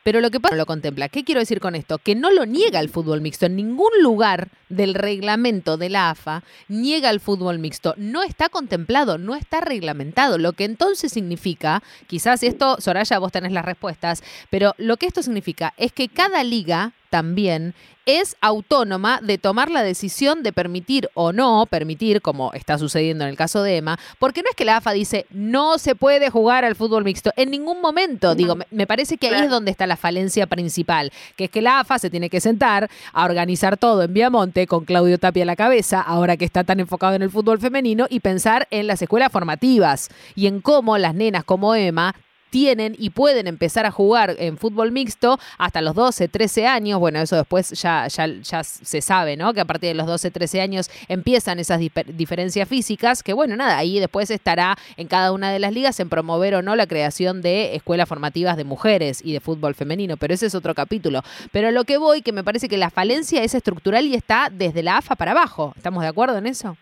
Pero 0.07 0.21
lo 0.21 0.31
que 0.31 0.39
pasa 0.39 0.55
no 0.55 0.61
lo 0.61 0.67
contempla. 0.67 1.09
¿Qué 1.09 1.25
quiero 1.25 1.41
decir 1.41 1.59
con 1.59 1.75
esto? 1.75 1.99
Que 1.99 2.15
no 2.15 2.31
lo 2.31 2.47
niega 2.47 2.79
el 2.79 2.89
fútbol 2.89 3.21
mixto. 3.21 3.47
En 3.47 3.57
ningún 3.57 3.91
lugar 4.01 4.51
del 4.69 4.95
reglamento 4.95 5.77
de 5.79 5.89
la 5.89 6.11
AFA 6.11 6.45
niega 6.69 7.11
el 7.11 7.19
fútbol 7.19 7.59
mixto. 7.59 7.93
No 7.97 8.23
está 8.23 8.49
contemplado, 8.49 9.19
no 9.19 9.35
está 9.35 9.61
reglamentado. 9.61 10.39
Lo 10.39 10.53
que 10.53 10.63
entonces 10.63 11.11
significa, 11.11 11.83
quizás 12.07 12.45
esto, 12.45 12.77
Soraya, 12.81 13.19
vos 13.19 13.33
tenés 13.33 13.51
las 13.51 13.65
respuestas, 13.65 14.23
pero 14.49 14.75
lo 14.79 14.97
que 14.97 15.07
esto 15.07 15.25
significa 15.25 15.75
es 15.77 15.91
que 15.91 16.07
cada 16.07 16.45
liga 16.45 16.93
también 17.11 17.75
es 18.07 18.37
autónoma 18.41 19.21
de 19.21 19.37
tomar 19.37 19.69
la 19.69 19.83
decisión 19.83 20.45
de 20.45 20.53
permitir 20.53 21.11
o 21.15 21.33
no 21.33 21.67
permitir, 21.69 22.23
como 22.23 22.53
está 22.53 22.79
sucediendo 22.79 23.25
en 23.25 23.31
el 23.31 23.37
caso 23.37 23.65
de 23.65 23.79
Emma, 23.79 23.99
porque 24.21 24.43
no 24.43 24.49
es 24.49 24.55
que 24.55 24.65
la 24.65 24.77
AFA 24.77 24.93
dice 24.93 25.27
no 25.31 25.79
se 25.79 25.97
puede 25.97 26.31
jugar 26.31 26.65
al 26.65 26.77
fútbol 26.77 27.03
mixto 27.03 27.33
en 27.37 27.51
ningún 27.51 27.81
momento. 27.81 28.37
Digo, 28.37 28.57
me 28.71 28.87
parece 28.87 29.19
que 29.19 29.29
ahí 29.29 29.43
es 29.43 29.51
donde 29.51 29.73
está 29.73 29.89
la 29.89 29.97
falencia 29.97 30.47
principal, 30.47 31.13
que 31.35 31.45
es 31.45 31.51
que 31.51 31.63
la 31.63 31.81
AFA 31.81 31.99
se 31.99 32.09
tiene 32.09 32.31
que 32.31 32.41
sentar 32.41 32.89
a 33.13 33.25
organizar 33.25 33.77
todo 33.77 34.05
en 34.05 34.15
Viamonte 34.15 34.69
con 34.69 34.85
Claudio 34.85 35.19
Tapia 35.19 35.43
a 35.43 35.47
la 35.47 35.57
cabeza, 35.57 36.01
ahora 36.01 36.37
que 36.37 36.45
está 36.45 36.63
tan 36.63 36.79
enfocado 36.79 37.15
en 37.15 37.23
el 37.23 37.31
fútbol 37.31 37.59
femenino, 37.59 38.07
y 38.09 38.21
pensar 38.21 38.69
en 38.71 38.87
las 38.87 39.03
escuelas 39.03 39.33
formativas 39.33 40.11
y 40.37 40.47
en 40.47 40.61
cómo 40.61 40.97
las 40.97 41.15
nenas 41.15 41.43
como 41.43 41.75
Emma 41.75 42.15
tienen 42.57 42.97
y 42.99 43.11
pueden 43.11 43.49
empezar 43.49 43.85
a 43.85 43.91
jugar 43.91 44.35
en 44.39 44.57
fútbol 44.57 44.91
mixto 44.91 45.39
hasta 45.59 45.83
los 45.83 45.95
12, 45.95 46.29
13 46.29 46.67
años. 46.67 46.99
Bueno, 46.99 47.19
eso 47.19 47.37
después 47.37 47.69
ya, 47.73 48.09
ya, 48.09 48.27
ya 48.29 48.65
se 48.65 49.03
sabe, 49.03 49.37
¿no? 49.37 49.53
Que 49.53 49.61
a 49.61 49.67
partir 49.67 49.89
de 49.89 49.95
los 49.95 50.07
12, 50.07 50.31
13 50.31 50.63
años 50.63 50.91
empiezan 51.09 51.59
esas 51.59 51.79
diferencias 52.15 52.67
físicas, 52.67 53.23
que 53.23 53.35
bueno, 53.35 53.57
nada, 53.57 53.77
ahí 53.77 54.01
después 54.01 54.31
estará 54.31 54.79
en 54.97 55.07
cada 55.07 55.33
una 55.33 55.51
de 55.51 55.59
las 55.59 55.71
ligas 55.71 56.01
en 56.01 56.09
promover 56.09 56.55
o 56.55 56.63
no 56.63 56.77
la 56.77 56.87
creación 56.87 57.43
de 57.43 57.75
escuelas 57.75 58.09
formativas 58.09 58.57
de 58.57 58.65
mujeres 58.65 59.21
y 59.23 59.35
de 59.35 59.41
fútbol 59.41 59.75
femenino, 59.75 60.17
pero 60.17 60.33
ese 60.33 60.47
es 60.47 60.55
otro 60.55 60.75
capítulo. 60.75 61.21
Pero 61.53 61.71
lo 61.73 61.85
que 61.85 61.99
voy, 61.99 62.23
que 62.23 62.33
me 62.33 62.43
parece 62.43 62.71
que 62.71 62.79
la 62.79 62.89
falencia 62.89 63.45
es 63.45 63.55
estructural 63.55 64.07
y 64.07 64.15
está 64.15 64.49
desde 64.51 64.83
la 64.83 64.97
AFA 64.97 65.15
para 65.15 65.33
abajo. 65.33 65.75
¿Estamos 65.77 66.03
de 66.03 66.09
acuerdo 66.09 66.39
en 66.39 66.47
eso? 66.47 66.75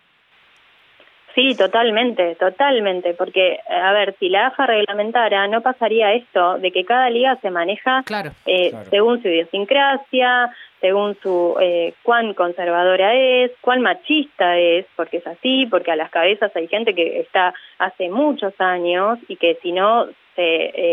Sí, 1.34 1.56
totalmente, 1.56 2.36
totalmente, 2.36 3.12
porque, 3.14 3.58
a 3.68 3.92
ver, 3.92 4.14
si 4.20 4.28
la 4.28 4.46
AFA 4.46 4.66
reglamentara, 4.66 5.48
no 5.48 5.62
pasaría 5.62 6.12
esto 6.14 6.58
de 6.58 6.70
que 6.70 6.84
cada 6.84 7.10
liga 7.10 7.36
se 7.42 7.50
maneja 7.50 8.02
Claro. 8.04 8.30
eh, 8.46 8.70
Claro. 8.70 8.90
según 8.90 9.20
su 9.20 9.28
idiosincrasia, 9.28 10.54
según 10.80 11.16
su 11.22 11.56
eh, 11.60 11.94
cuán 12.02 12.34
conservadora 12.34 13.14
es, 13.14 13.50
cuán 13.62 13.80
machista 13.80 14.58
es, 14.58 14.86
porque 14.94 15.16
es 15.16 15.26
así, 15.26 15.66
porque 15.66 15.90
a 15.90 15.96
las 15.96 16.10
cabezas 16.10 16.54
hay 16.54 16.68
gente 16.68 16.94
que 16.94 17.20
está 17.20 17.52
hace 17.78 18.08
muchos 18.10 18.52
años 18.60 19.18
y 19.26 19.36
que 19.36 19.58
si 19.62 19.72
no 19.72 20.06
se 20.36 20.44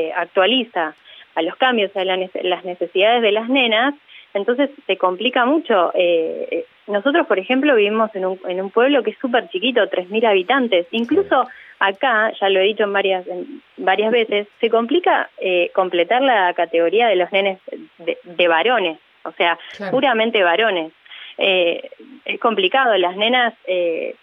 eh, 0.07 0.13
actualiza 0.15 0.95
a 1.35 1.41
los 1.41 1.55
cambios, 1.57 1.95
a 1.95 2.03
la 2.03 2.17
las 2.43 2.65
necesidades 2.65 3.21
de 3.21 3.31
las 3.31 3.47
nenas, 3.47 3.93
entonces 4.33 4.69
se 4.87 4.97
complica 4.97 5.45
mucho. 5.45 5.91
Eh, 5.93 6.47
eh, 6.51 6.65
nosotros, 6.87 7.27
por 7.27 7.39
ejemplo, 7.39 7.75
vivimos 7.75 8.13
en 8.15 8.25
un, 8.25 8.39
en 8.47 8.61
un 8.61 8.71
pueblo 8.71 9.03
que 9.03 9.11
es 9.11 9.17
súper 9.19 9.49
chiquito, 9.49 9.81
3.000 9.89 10.25
habitantes. 10.27 10.87
Incluso 10.91 11.47
acá, 11.79 12.31
ya 12.39 12.49
lo 12.49 12.59
he 12.59 12.63
dicho 12.63 12.83
en 12.83 12.93
varias, 12.93 13.27
en 13.27 13.61
varias 13.77 14.11
veces, 14.11 14.47
se 14.59 14.69
complica 14.69 15.29
eh, 15.37 15.71
completar 15.73 16.21
la 16.21 16.53
categoría 16.53 17.07
de 17.07 17.15
los 17.15 17.31
nenes 17.31 17.59
de, 17.97 18.17
de 18.23 18.47
varones, 18.47 18.97
o 19.23 19.31
sea, 19.33 19.57
Claro. 19.77 19.91
puramente 19.91 20.43
varones. 20.43 20.91
Eh, 21.37 21.89
es 22.25 22.39
complicado, 22.39 22.97
las 22.97 23.15
nenas... 23.15 23.53
Eh, 23.65 24.15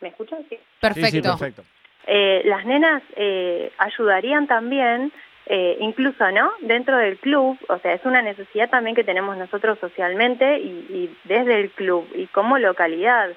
¿Me 0.00 0.08
escuchan? 0.08 0.44
Sí. 0.48 0.56
Perfecto. 0.80 1.10
Sí, 1.10 1.16
sí, 1.16 1.22
perfecto. 1.22 1.62
Eh, 2.06 2.42
las 2.44 2.64
nenas 2.64 3.02
eh, 3.16 3.70
ayudarían 3.78 4.46
también, 4.46 5.12
eh, 5.48 5.76
incluso, 5.80 6.30
¿no? 6.30 6.52
Dentro 6.60 6.96
del 6.98 7.18
club, 7.18 7.58
o 7.68 7.78
sea, 7.78 7.94
es 7.94 8.04
una 8.04 8.22
necesidad 8.22 8.68
también 8.70 8.94
que 8.94 9.04
tenemos 9.04 9.36
nosotros 9.36 9.78
socialmente 9.80 10.58
y, 10.58 10.68
y 10.90 11.18
desde 11.24 11.60
el 11.60 11.70
club 11.70 12.06
y 12.14 12.26
como 12.28 12.58
localidad. 12.58 13.30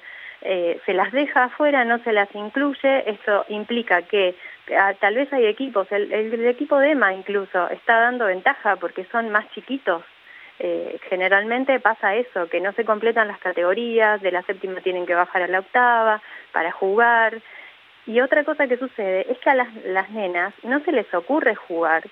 Eh, 0.44 0.80
se 0.86 0.92
las 0.92 1.12
deja 1.12 1.44
afuera, 1.44 1.84
no 1.84 1.98
se 2.00 2.12
las 2.12 2.28
incluye, 2.34 3.08
esto 3.08 3.44
implica 3.48 4.02
que 4.02 4.34
ah, 4.76 4.92
tal 5.00 5.14
vez 5.14 5.32
hay 5.32 5.46
equipos, 5.46 5.86
el, 5.92 6.12
el- 6.12 6.34
el 6.34 6.46
equipo 6.46 6.78
de 6.78 6.90
EMA 6.90 7.14
incluso 7.14 7.68
está 7.70 8.00
dando 8.00 8.26
ventaja 8.26 8.76
porque 8.76 9.04
son 9.12 9.30
más 9.30 9.48
chiquitos. 9.52 10.02
Eh, 10.58 10.98
generalmente 11.08 11.80
pasa 11.80 12.14
eso, 12.16 12.48
que 12.48 12.60
no 12.60 12.72
se 12.72 12.84
completan 12.84 13.28
las 13.28 13.38
categorías, 13.38 14.20
de 14.20 14.30
la 14.32 14.42
séptima 14.42 14.80
tienen 14.80 15.06
que 15.06 15.14
bajar 15.14 15.42
a 15.42 15.46
la 15.48 15.60
octava 15.60 16.20
para 16.52 16.72
jugar. 16.72 17.40
Y 18.06 18.20
otra 18.20 18.44
cosa 18.44 18.66
que 18.66 18.76
sucede 18.76 19.26
es 19.30 19.38
que 19.38 19.50
a 19.50 19.54
las, 19.54 19.68
las 19.84 20.10
nenas 20.10 20.54
no 20.64 20.80
se 20.80 20.92
les 20.92 21.12
ocurre 21.14 21.54
jugar. 21.54 22.02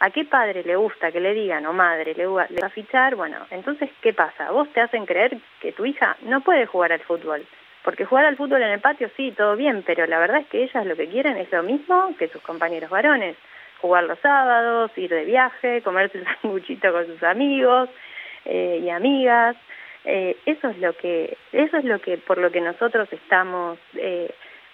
¿A 0.00 0.10
qué 0.10 0.24
padre 0.24 0.62
le 0.64 0.76
gusta 0.76 1.12
que 1.12 1.20
le 1.20 1.32
digan 1.32 1.64
o 1.66 1.72
madre 1.72 2.14
le, 2.14 2.26
va 2.26 2.46
a 2.62 2.68
fichar? 2.70 3.14
Bueno, 3.14 3.36
entonces, 3.50 3.90
¿qué 4.00 4.12
pasa? 4.12 4.50
Vos 4.50 4.68
te 4.72 4.80
hacen 4.80 5.06
creer 5.06 5.38
que 5.60 5.72
tu 5.72 5.86
hija 5.86 6.16
no 6.22 6.40
puede 6.40 6.66
jugar 6.66 6.92
al 6.92 7.00
fútbol. 7.00 7.46
Porque 7.84 8.04
jugar 8.04 8.24
al 8.24 8.36
fútbol 8.36 8.62
en 8.62 8.70
el 8.70 8.80
patio 8.80 9.10
sí, 9.16 9.32
todo 9.32 9.56
bien, 9.56 9.82
pero 9.84 10.06
la 10.06 10.18
verdad 10.18 10.40
es 10.40 10.46
que 10.46 10.64
ellas 10.64 10.86
lo 10.86 10.96
que 10.96 11.08
quieren 11.08 11.36
es 11.36 11.50
lo 11.50 11.62
mismo 11.62 12.14
que 12.18 12.28
sus 12.28 12.42
compañeros 12.42 12.90
varones. 12.90 13.36
Jugar 13.80 14.04
los 14.04 14.18
sábados, 14.20 14.90
ir 14.96 15.10
de 15.10 15.24
viaje, 15.24 15.82
comerse 15.82 16.18
un 16.18 16.24
sanguchito 16.42 16.92
con 16.92 17.06
sus 17.06 17.22
amigos 17.22 17.88
eh, 18.44 18.80
y 18.82 18.90
amigas. 18.90 19.56
Eh, 20.04 20.36
eso 20.46 20.68
es 20.68 20.78
lo 20.78 20.96
que, 20.96 21.36
eso 21.52 21.76
es 21.76 21.84
lo 21.84 22.00
que, 22.00 22.18
por 22.18 22.38
lo 22.38 22.50
que 22.50 22.60
nosotros 22.60 23.08
estamos 23.12 23.78
eh, 23.94 24.32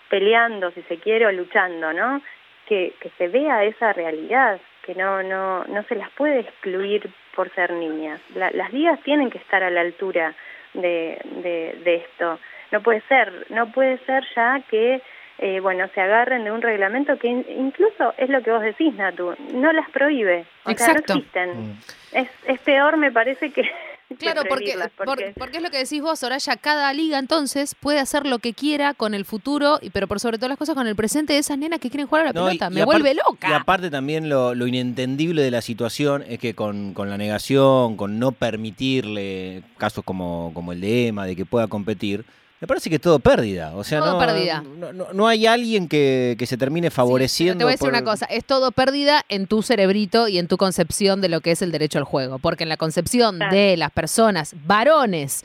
peleando, 0.08 0.70
si 0.72 0.82
se 0.82 0.96
quiere, 0.98 1.26
o 1.26 1.32
luchando, 1.32 1.92
¿no? 1.92 2.20
Que, 2.66 2.94
que 3.00 3.10
se 3.18 3.28
vea 3.28 3.64
esa 3.64 3.92
realidad, 3.92 4.60
que 4.84 4.94
no, 4.94 5.22
no, 5.22 5.64
no 5.64 5.82
se 5.84 5.94
las 5.96 6.10
puede 6.10 6.40
excluir 6.40 7.08
por 7.34 7.50
ser 7.54 7.72
niñas. 7.72 8.20
La- 8.34 8.50
las 8.50 8.72
ligas 8.72 9.00
tienen 9.02 9.30
que 9.30 9.38
estar 9.38 9.62
a 9.62 9.70
la 9.70 9.80
altura 9.82 10.34
de, 10.74 11.18
de, 11.42 11.78
de 11.84 11.94
esto. 11.96 12.38
No 12.72 12.82
puede 12.82 13.00
ser, 13.02 13.46
no 13.50 13.70
puede 13.72 13.98
ser 13.98 14.24
ya 14.34 14.60
que, 14.68 15.00
eh, 15.38 15.60
bueno, 15.60 15.88
se 15.94 16.00
agarren 16.00 16.44
de 16.44 16.50
un 16.52 16.60
reglamento 16.60 17.18
que 17.18 17.28
in- 17.28 17.46
incluso 17.48 18.12
es 18.18 18.28
lo 18.28 18.42
que 18.42 18.50
vos 18.50 18.62
decís, 18.62 18.92
Natu, 18.94 19.34
no 19.54 19.72
las 19.72 19.88
prohíbe. 19.90 20.44
O 20.64 20.70
Exacto. 20.70 21.02
sea, 21.06 21.14
no 21.14 21.20
existen. 21.20 21.50
Mm. 21.70 21.78
Es, 22.12 22.28
es 22.46 22.60
peor, 22.60 22.96
me 22.96 23.10
parece, 23.12 23.50
que... 23.52 23.62
Claro, 24.18 24.42
porque, 24.48 24.74
porque- 25.04 25.34
porque 25.38 25.56
es 25.58 25.62
lo 25.62 25.70
que 25.70 25.78
decís 25.78 26.00
vos, 26.00 26.18
Soraya, 26.18 26.56
cada 26.56 26.92
liga 26.94 27.18
entonces 27.18 27.74
puede 27.74 27.98
hacer 28.00 28.26
lo 28.26 28.38
que 28.38 28.54
quiera 28.54 28.94
con 28.94 29.12
el 29.14 29.24
futuro, 29.24 29.78
y 29.82 29.90
pero 29.90 30.08
por 30.08 30.18
sobre 30.18 30.38
todas 30.38 30.48
las 30.48 30.58
cosas 30.58 30.74
con 30.74 30.86
el 30.86 30.96
presente 30.96 31.34
de 31.34 31.40
esas 31.40 31.58
nenas 31.58 31.78
que 31.78 31.90
quieren 31.90 32.06
jugar 32.06 32.22
a 32.22 32.26
la 32.26 32.32
No, 32.32 32.46
y- 32.50 32.56
pelota. 32.58 32.68
y 32.72 32.74
Me 32.74 32.84
vuelve 32.84 33.12
Y 33.12 33.14
loca. 33.14 33.56
aparte 33.56 33.90
también 33.90 34.28
lo, 34.28 34.54
lo 34.54 34.66
inentendible 34.66 35.42
de 35.42 35.50
la 35.50 35.60
situación 35.60 36.24
es 36.28 36.38
que 36.38 36.54
con, 36.54 36.94
con 36.94 37.10
la 37.10 37.18
negación, 37.18 37.96
con 37.96 38.18
no 38.18 38.32
permitirle 38.32 39.62
casos 39.76 40.04
como, 40.04 40.52
como 40.54 40.72
el 40.72 40.80
de 40.80 41.08
Emma, 41.08 41.26
de 41.26 41.36
que 41.36 41.44
pueda 41.44 41.66
competir, 41.66 42.24
me 42.60 42.66
parece 42.66 42.88
que 42.90 42.96
es 42.96 43.02
todo 43.02 43.18
pérdida. 43.20 43.74
O 43.76 43.84
sea, 43.84 44.00
Todo 44.00 44.12
no, 44.14 44.18
pérdida. 44.18 44.62
No, 44.78 44.92
no- 44.92 45.12
no 45.12 45.28
hay 45.28 45.46
alguien 45.46 45.88
que, 45.88 46.34
que 46.38 46.46
se 46.46 46.56
termine 46.56 46.90
Sí, 46.90 46.96
favoreciendo. 46.96 47.58
te 47.58 47.64
voy 47.64 47.70
a 47.70 47.74
decir 47.74 47.80
por- 47.86 47.90
una 47.90 48.04
cosa, 48.04 48.26
es 48.26 48.44
todo 48.44 48.72
pérdida 48.72 49.24
en 49.28 49.46
tu 49.46 49.62
cerebrito 49.62 50.26
y 50.28 50.38
en 50.38 50.48
tu 50.48 50.56
concepción 50.56 51.20
de 51.20 51.28
lo 51.28 51.40
que 51.40 51.52
es 51.52 51.62
el 51.62 51.70
derecho 51.72 51.98
al 51.98 52.04
juego, 52.04 52.38
porque 52.38 52.64
en 52.64 52.68
la 52.68 52.76
concepción 52.76 53.36
Claro. 53.36 53.54
de 53.54 53.76
las 53.76 53.90
personas, 53.92 54.54
varones, 54.66 55.44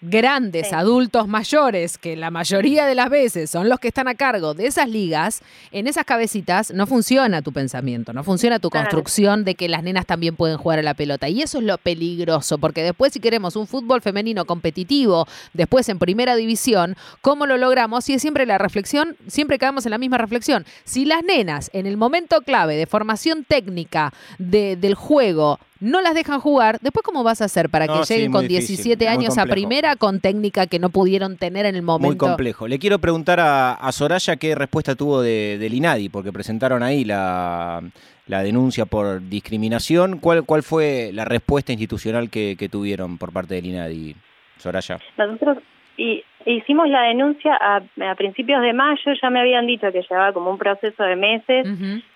grandes, 0.00 0.68
Sí. 0.68 0.74
adultos 0.74 1.28
mayores, 1.28 1.98
que 1.98 2.16
la 2.16 2.30
mayoría 2.30 2.86
de 2.86 2.94
las 2.94 3.10
veces 3.10 3.50
son 3.50 3.68
los 3.68 3.78
que 3.80 3.88
están 3.88 4.08
a 4.08 4.14
cargo 4.14 4.54
de 4.54 4.66
esas 4.66 4.88
ligas, 4.88 5.42
en 5.72 5.86
esas 5.86 6.04
cabecitas 6.04 6.72
no 6.72 6.86
funciona 6.86 7.42
tu 7.42 7.52
pensamiento, 7.52 8.12
no 8.12 8.24
funciona 8.24 8.58
tu 8.58 8.70
construcción 8.70 9.44
de 9.44 9.54
que 9.54 9.68
las 9.68 9.82
nenas 9.82 10.06
también 10.06 10.36
pueden 10.36 10.56
jugar 10.56 10.78
a 10.78 10.82
la 10.82 10.94
pelota. 10.94 11.28
Y 11.28 11.42
eso 11.42 11.58
es 11.58 11.64
lo 11.64 11.76
peligroso, 11.78 12.58
porque 12.58 12.82
después 12.82 13.12
si 13.12 13.20
queremos 13.20 13.56
un 13.56 13.66
fútbol 13.66 14.00
femenino 14.00 14.44
competitivo, 14.44 15.26
después 15.52 15.88
en 15.88 15.98
primera 15.98 16.34
división, 16.36 16.96
¿cómo 17.20 17.46
lo 17.46 17.56
logramos? 17.58 18.08
Y 18.08 18.14
es 18.14 18.22
siempre 18.22 18.46
la 18.46 18.58
reflexión, 18.58 19.16
siempre 19.26 19.58
caemos 19.58 19.84
en 19.86 19.90
la 19.90 19.98
misma 19.98 20.18
reflexión. 20.18 20.64
Si 20.84 21.04
las 21.04 21.22
nenas 21.24 21.70
en 21.72 21.86
el 21.86 21.96
momento 21.96 22.40
clave 22.42 22.76
de 22.76 22.86
formación 22.86 23.44
técnica 23.44 24.12
de- 24.38 24.76
del 24.76 24.94
juego 24.94 25.58
no 25.80 26.00
las 26.02 26.14
dejan 26.14 26.40
jugar, 26.40 26.78
después 26.80 27.02
cómo 27.02 27.24
vas 27.24 27.40
a 27.40 27.46
hacer 27.46 27.70
para 27.70 27.86
que 27.88 27.94
lleguen 28.08 28.30
muy 28.30 28.40
con 28.40 28.48
difícil, 28.48 28.76
17 28.76 29.04
muy 29.06 29.14
años 29.14 29.38
a 29.38 29.46
primera 29.46 29.96
con 29.96 30.20
técnica 30.20 30.66
que 30.66 30.78
no 30.78 30.90
pudieron 30.90 31.36
tener 31.36 31.66
en 31.66 31.74
el 31.74 31.82
Muy 31.82 31.86
momento? 31.98 32.26
complejo. 32.26 32.68
Le 32.68 32.78
quiero 32.78 32.98
preguntar 32.98 33.40
a, 33.40 33.72
a 33.72 33.92
Soraya 33.92 34.36
qué 34.36 34.54
respuesta 34.54 34.94
tuvo 34.94 35.22
de, 35.22 35.56
del 35.58 35.74
INADI, 35.74 36.08
porque 36.10 36.32
presentaron 36.32 36.82
ahí 36.82 37.04
la, 37.04 37.82
la 38.26 38.42
denuncia 38.42 38.84
por 38.84 39.26
discriminación. 39.28 40.18
¿Cuál, 40.18 40.44
¿Cuál 40.44 40.62
fue 40.62 41.10
la 41.14 41.24
respuesta 41.24 41.72
institucional 41.72 42.30
que, 42.30 42.56
que 42.58 42.68
tuvieron 42.68 43.16
por 43.18 43.32
parte 43.32 43.54
del 43.54 43.66
INADI, 43.66 44.16
Soraya? 44.58 44.98
Nosotros 45.16 45.58
y, 45.96 46.22
hicimos 46.46 46.88
la 46.88 47.02
denuncia 47.02 47.56
a, 47.60 47.82
a 48.10 48.14
principios 48.14 48.62
de 48.62 48.72
mayo, 48.72 49.12
ya 49.20 49.30
me 49.30 49.40
habían 49.40 49.66
dicho 49.66 49.90
que 49.92 50.02
llevaba 50.02 50.32
como 50.32 50.50
un 50.50 50.58
proceso 50.58 51.02
de 51.02 51.16
meses. 51.16 51.66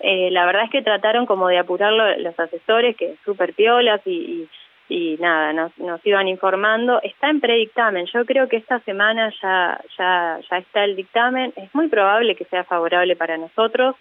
Eh, 0.00 0.30
la 0.30 0.46
verdad 0.46 0.64
es 0.64 0.70
que 0.70 0.82
trataron 0.82 1.26
como 1.26 1.48
de 1.48 1.58
apurarlo 1.58 2.16
los 2.16 2.38
asesores, 2.38 2.96
que 2.96 3.16
súper 3.24 3.54
piolas 3.54 4.00
y, 4.06 4.48
y, 4.88 4.94
y 4.94 5.16
nada, 5.18 5.52
nos, 5.52 5.76
nos 5.78 6.04
iban 6.06 6.28
informando. 6.28 7.00
Está 7.02 7.30
en 7.30 7.40
predictamen, 7.40 8.06
yo 8.06 8.24
creo 8.24 8.48
que 8.48 8.56
esta 8.56 8.80
semana 8.80 9.32
ya, 9.42 9.80
ya, 9.98 10.38
ya 10.50 10.58
está 10.58 10.84
el 10.84 10.96
dictamen. 10.96 11.52
Es 11.56 11.74
muy 11.74 11.88
probable 11.88 12.34
que 12.34 12.44
sea 12.46 12.64
favorable 12.64 13.16
para 13.16 13.36
nosotros. 13.36 13.96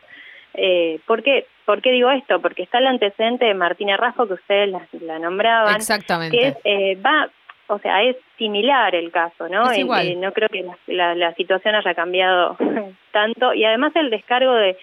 Eh, 0.55 0.99
¿por, 1.07 1.23
qué? 1.23 1.47
¿Por 1.65 1.81
qué 1.81 1.91
digo 1.91 2.11
esto? 2.11 2.39
Porque 2.39 2.61
está 2.61 2.77
el 2.77 2.85
antecedente 2.85 3.45
de 3.45 3.55
Martina 3.55 3.97
Raspo, 3.97 4.27
que 4.27 4.33
ustedes 4.33 4.69
la, 4.69 4.87
la 5.01 5.17
nombraban, 5.17 5.75
Exactamente. 5.75 6.37
que 6.37 6.47
es, 6.49 6.57
eh, 6.63 6.95
va, 7.03 7.27
o 7.67 7.79
sea, 7.79 8.03
es 8.03 8.15
similar 8.37 8.93
el 8.95 9.11
caso, 9.11 9.47
¿no? 9.49 9.71
Es 9.71 9.77
Eh, 9.77 9.81
igual. 9.81 10.07
eh, 10.07 10.15
no 10.15 10.31
creo 10.33 10.49
que 10.49 10.63
la, 10.63 10.77
la, 10.87 11.15
la 11.15 11.33
situación 11.35 11.75
haya 11.75 11.93
cambiado 11.95 12.57
tanto 13.11 13.53
y 13.53 13.63
además 13.65 13.93
el 13.95 14.09
descargo 14.09 14.53
de, 14.53 14.77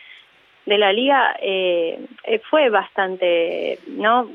de 0.67 0.79
la 0.79 0.93
liga 0.93 1.37
eh, 1.43 1.99
eh, 2.25 2.41
fue 2.51 2.71
bastante, 2.71 3.79
¿no? 3.89 4.29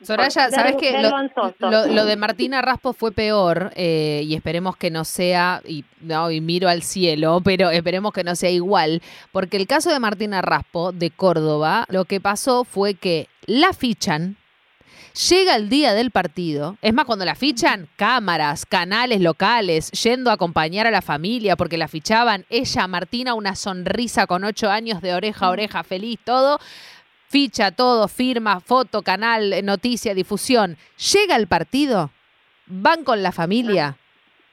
Soraya, 0.00 0.50
¿sabes 0.50 0.74
qué? 0.80 0.90
Lo, 0.94 1.02
Vergonzoso. 1.02 1.70
lo- 1.70 1.86
lo 1.86 2.04
de 2.06 2.16
Martina 2.16 2.60
Raspo 2.60 2.92
fue 2.92 3.12
peor 3.12 3.70
eh, 3.76 4.22
y 4.24 4.34
esperemos 4.34 4.76
que 4.76 4.90
no 4.90 5.04
sea, 5.04 5.60
y, 5.64 5.84
no, 6.00 6.28
y 6.32 6.40
miro 6.40 6.68
al 6.68 6.82
cielo, 6.82 7.40
pero 7.44 7.70
esperemos 7.70 8.12
que 8.12 8.24
no 8.24 8.34
sea 8.34 8.50
igual, 8.50 9.00
porque 9.30 9.56
el 9.56 9.68
caso 9.68 9.90
de 9.92 10.00
Martina 10.00 10.42
Raspo 10.42 10.90
de 10.90 11.10
Córdoba, 11.10 11.84
lo 11.88 12.04
que 12.04 12.20
pasó 12.20 12.64
fue 12.64 12.94
que 12.94 13.28
la 13.46 13.72
fichan, 13.72 14.34
llega 15.30 15.56
el 15.56 15.68
día 15.68 15.94
del 15.94 16.10
partido, 16.10 16.76
es 16.82 16.92
más, 16.92 17.04
cuando 17.04 17.24
la 17.24 17.34
fichan, 17.34 17.88
cámaras, 17.96 18.66
canales 18.66 19.20
locales, 19.20 19.90
yendo 19.92 20.30
a 20.30 20.34
acompañar 20.34 20.86
a 20.86 20.90
la 20.90 21.02
familia 21.02 21.56
porque 21.56 21.76
la 21.76 21.88
fichaban, 21.88 22.44
ella, 22.50 22.86
Martina, 22.86 23.34
una 23.34 23.54
sonrisa 23.54 24.26
con 24.26 24.44
ocho 24.44 24.70
años 24.70 25.02
de 25.02 25.14
oreja 25.14 25.46
a 25.46 25.50
oreja, 25.50 25.82
feliz, 25.82 26.18
todo 26.24 26.58
ficha 27.32 27.70
todo, 27.70 28.08
firma, 28.08 28.60
foto, 28.60 29.00
canal, 29.00 29.64
noticia, 29.64 30.14
difusión. 30.14 30.76
Llega 31.12 31.34
el 31.36 31.46
partido, 31.46 32.10
van 32.66 33.04
con 33.04 33.22
la 33.22 33.32
familia 33.32 33.96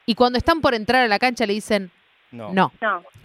y 0.06 0.14
cuando 0.14 0.38
están 0.38 0.62
por 0.62 0.74
entrar 0.74 1.04
a 1.04 1.08
la 1.08 1.18
cancha 1.18 1.44
le 1.44 1.52
dicen, 1.52 1.90
no, 2.32 2.52
No, 2.54 2.72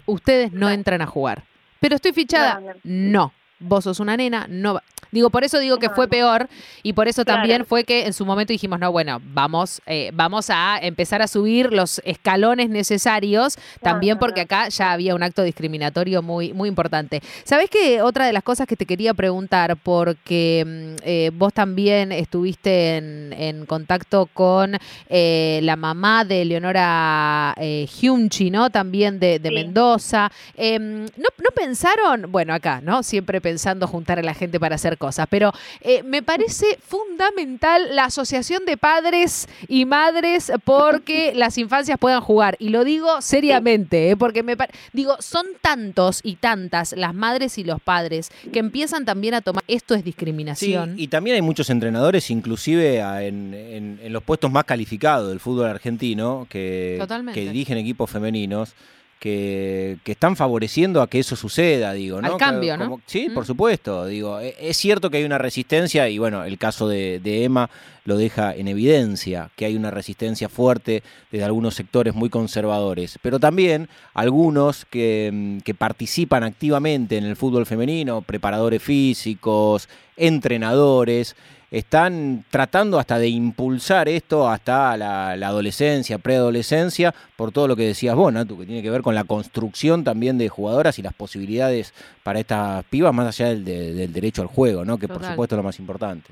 ustedes 0.04 0.52
no 0.52 0.68
entran 0.68 1.00
a 1.00 1.06
jugar. 1.06 1.44
Pero 1.80 1.94
estoy 1.94 2.12
fichada, 2.12 2.60
No, 2.60 2.72
no. 2.84 3.32
Vos 3.58 3.84
sos 3.84 4.00
una 4.00 4.16
nena, 4.16 4.46
no 4.48 4.74
va- 4.74 4.82
Digo, 5.12 5.30
por 5.30 5.44
eso 5.44 5.60
digo 5.60 5.78
que 5.78 5.88
fue 5.88 6.08
peor 6.08 6.48
y 6.82 6.92
por 6.92 7.06
eso 7.06 7.24
también 7.24 7.64
fue 7.64 7.84
que 7.84 8.06
en 8.06 8.12
su 8.12 8.26
momento 8.26 8.52
dijimos, 8.52 8.80
no, 8.80 8.90
bueno, 8.90 9.22
vamos, 9.32 9.80
eh, 9.86 10.10
vamos 10.12 10.50
a 10.50 10.78
empezar 10.82 11.22
a 11.22 11.28
subir 11.28 11.72
los 11.72 12.02
escalones 12.04 12.68
necesarios, 12.68 13.56
también 13.80 14.18
porque 14.18 14.42
acá 14.42 14.68
ya 14.68 14.92
había 14.92 15.14
un 15.14 15.22
acto 15.22 15.42
discriminatorio 15.44 16.22
muy, 16.22 16.52
muy 16.52 16.68
importante. 16.68 17.22
¿Sabés 17.44 17.70
que 17.70 18.02
otra 18.02 18.26
de 18.26 18.32
las 18.32 18.42
cosas 18.42 18.66
que 18.66 18.76
te 18.76 18.84
quería 18.84 19.14
preguntar, 19.14 19.76
porque 19.76 20.64
mm, 20.66 21.02
eh, 21.04 21.30
vos 21.32 21.54
también 21.54 22.10
estuviste 22.12 22.96
en, 22.96 23.32
en 23.38 23.64
contacto 23.64 24.26
con 24.34 24.76
eh, 25.08 25.60
la 25.62 25.76
mamá 25.76 26.24
de 26.24 26.44
Leonora 26.44 27.54
Hyunchi, 27.56 28.50
¿no? 28.50 28.70
También 28.70 29.18
de, 29.20 29.38
de 29.38 29.48
Sí. 29.48 29.54
Mendoza. 29.54 30.30
Em, 30.56 31.04
¿no, 31.04 31.28
¿No 31.38 31.50
pensaron, 31.54 32.30
bueno, 32.32 32.52
acá, 32.52 32.80
¿no? 32.82 33.02
Siempre 33.02 33.40
pensando 33.46 33.86
juntar 33.86 34.18
a 34.18 34.22
la 34.22 34.34
gente 34.34 34.58
para 34.58 34.74
hacer 34.74 34.98
cosas, 34.98 35.28
pero 35.30 35.52
eh, 35.80 36.02
me 36.02 36.20
parece 36.20 36.66
fundamental 36.84 37.94
la 37.94 38.06
asociación 38.06 38.64
de 38.66 38.76
padres 38.76 39.46
y 39.68 39.84
madres 39.84 40.50
porque 40.64 41.32
las 41.36 41.56
infancias 41.58 41.96
puedan 42.00 42.20
jugar. 42.20 42.56
Y 42.58 42.70
lo 42.70 42.82
digo 42.82 43.20
seriamente, 43.22 44.10
¿eh? 44.10 44.16
porque 44.16 44.42
me 44.42 44.56
digo, 44.92 45.14
son 45.20 45.46
tantos 45.60 46.20
y 46.24 46.34
tantas 46.36 46.92
las 46.96 47.14
madres 47.14 47.56
y 47.58 47.62
los 47.62 47.80
padres 47.80 48.30
que 48.52 48.58
empiezan 48.58 49.04
también 49.04 49.34
a 49.34 49.40
tomar 49.42 49.62
esto 49.68 49.94
es 49.94 50.00
Sí, 50.00 50.04
discriminación. 50.06 50.94
y 50.98 51.06
también 51.06 51.36
hay 51.36 51.42
muchos 51.42 51.70
entrenadores, 51.70 52.30
inclusive 52.30 52.98
en, 52.98 53.54
en- 53.54 54.00
en 54.02 54.12
los 54.12 54.22
puestos 54.24 54.50
más 54.50 54.64
calificados 54.64 55.28
del 55.28 55.38
fútbol 55.38 55.66
argentino, 55.66 56.48
que, 56.50 56.96
Totalmente. 56.98 57.38
que 57.40 57.46
dirigen 57.50 57.78
equipos 57.78 58.10
femeninos, 58.10 58.74
que, 59.18 59.96
que 60.04 60.12
están 60.12 60.36
favoreciendo 60.36 61.00
a 61.02 61.08
que 61.08 61.18
eso 61.18 61.36
suceda, 61.36 61.92
digo, 61.94 62.20
¿no? 62.20 62.32
Al 62.32 62.36
cambio, 62.38 62.76
¿no? 62.76 63.00
Sí, 63.06 63.28
Mm. 63.30 63.34
por 63.34 63.46
supuesto, 63.46 64.06
digo, 64.06 64.38
e- 64.40 64.54
es 64.60 64.76
cierto 64.76 65.10
que 65.10 65.16
hay 65.18 65.24
una 65.24 65.38
resistencia 65.38 66.08
y 66.08 66.18
bueno, 66.18 66.44
el 66.44 66.58
caso 66.58 66.86
de, 66.88 67.18
de 67.20 67.44
Emma 67.44 67.70
lo 68.04 68.16
deja 68.16 68.54
en 68.54 68.68
evidencia, 68.68 69.50
que 69.56 69.64
hay 69.64 69.74
una 69.74 69.90
resistencia 69.90 70.48
fuerte 70.48 71.02
de 71.32 71.42
algunos 71.42 71.74
sectores 71.74 72.14
muy 72.14 72.28
conservadores, 72.30 73.18
pero 73.22 73.40
también 73.40 73.88
algunos 74.14 74.84
que, 74.84 75.30
mm, 75.32 75.58
que 75.60 75.74
participan 75.74 76.44
activamente 76.44 77.16
en 77.16 77.24
el 77.24 77.36
fútbol 77.36 77.66
femenino, 77.66 78.22
preparadores 78.22 78.80
físicos, 78.82 79.88
entrenadores, 80.16 81.34
están 81.70 82.44
tratando 82.50 82.98
hasta 82.98 83.18
de 83.18 83.28
impulsar 83.28 84.08
esto 84.08 84.48
hasta 84.48 84.96
la, 84.96 85.36
la 85.36 85.48
adolescencia, 85.48 86.18
preadolescencia, 86.18 87.12
por 87.36 87.50
todo 87.52 87.66
lo 87.68 87.76
que 87.76 87.82
decías 87.82 88.14
vos, 88.14 88.32
Natu, 88.32 88.58
que 88.58 88.66
tiene 88.66 88.82
que 88.82 88.90
ver 88.90 89.02
con 89.02 89.14
la 89.14 89.24
construcción 89.24 90.04
también 90.04 90.38
de 90.38 90.48
jugadoras 90.48 90.98
y 90.98 91.02
las 91.02 91.14
posibilidades 91.14 91.92
para 92.22 92.38
estas 92.38 92.84
pibas, 92.84 93.12
más 93.12 93.26
allá 93.28 93.50
del, 93.50 93.64
de- 93.64 93.92
del 93.94 94.12
derecho 94.12 94.42
al 94.42 94.48
juego, 94.48 94.84
¿no? 94.84 94.98
que 94.98 95.08
por 95.08 95.18
supuesto 95.30 95.54
es 95.54 95.58
lo 95.58 95.62
más 95.64 95.78
importante. 95.80 96.30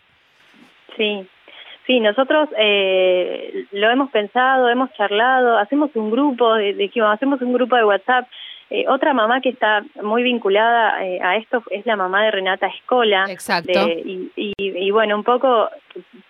Sí, 0.97 1.27
sí, 1.87 1.99
nosotros 2.01 2.49
eh, 2.57 3.67
lo 3.73 3.91
hemos 3.91 4.11
pensado, 4.11 4.69
hemos 4.69 4.93
charlado, 4.93 5.59
hacemos 5.59 5.91
un 5.95 6.11
grupo, 6.11 6.55
dijimos, 6.57 7.13
hacemos 7.13 7.41
un 7.43 7.53
grupo 7.53 7.75
de 7.77 7.85
WhatsApp. 7.85 8.29
Eh, 8.71 8.87
otra 8.89 9.13
mamá 9.13 9.41
que 9.41 9.51
está 9.51 9.85
muy 10.03 10.23
vinculada 10.23 11.05
eh, 11.05 11.21
a 11.23 11.37
esto 11.37 11.63
es 11.71 11.85
la 11.87 11.97
mamá 11.97 12.25
de 12.25 12.31
Renata 12.31 12.67
Escola. 12.67 13.27
Exacto. 13.29 13.87
de- 13.87 14.03
y, 14.05 14.31
y, 14.37 14.53
y 14.59 14.91
bueno, 14.91 15.17
un 15.17 15.23
poco 15.25 15.69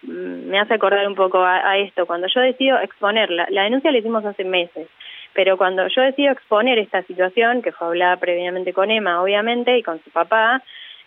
mm, 0.03 0.49
me 0.51 0.59
hace 0.59 0.75
acordar 0.75 1.07
un 1.07 1.15
poco 1.15 1.39
a, 1.39 1.69
a 1.71 1.79
esto. 1.79 2.07
Cuando 2.07 2.27
yo 2.27 2.41
decido 2.41 2.79
exponerla, 2.81 3.47
la 3.51 3.63
denuncia 3.63 3.91
la 3.93 3.99
hicimos 3.99 4.25
hace 4.25 4.45
meses, 4.45 4.89
pero 5.33 5.57
cuando 5.57 5.87
yo 5.89 6.03
decido 6.03 6.33
exponer 6.33 6.79
esta 6.79 7.03
situación, 7.03 7.63
que 7.63 7.73
fue 7.73 7.89
hablada 7.89 8.17
previamente 8.19 8.73
con 8.73 8.91
Emma, 8.91 9.23
obviamente, 9.23 9.79
y 9.79 9.83
con 9.83 10.03
su 10.03 10.11
papá, 10.11 10.63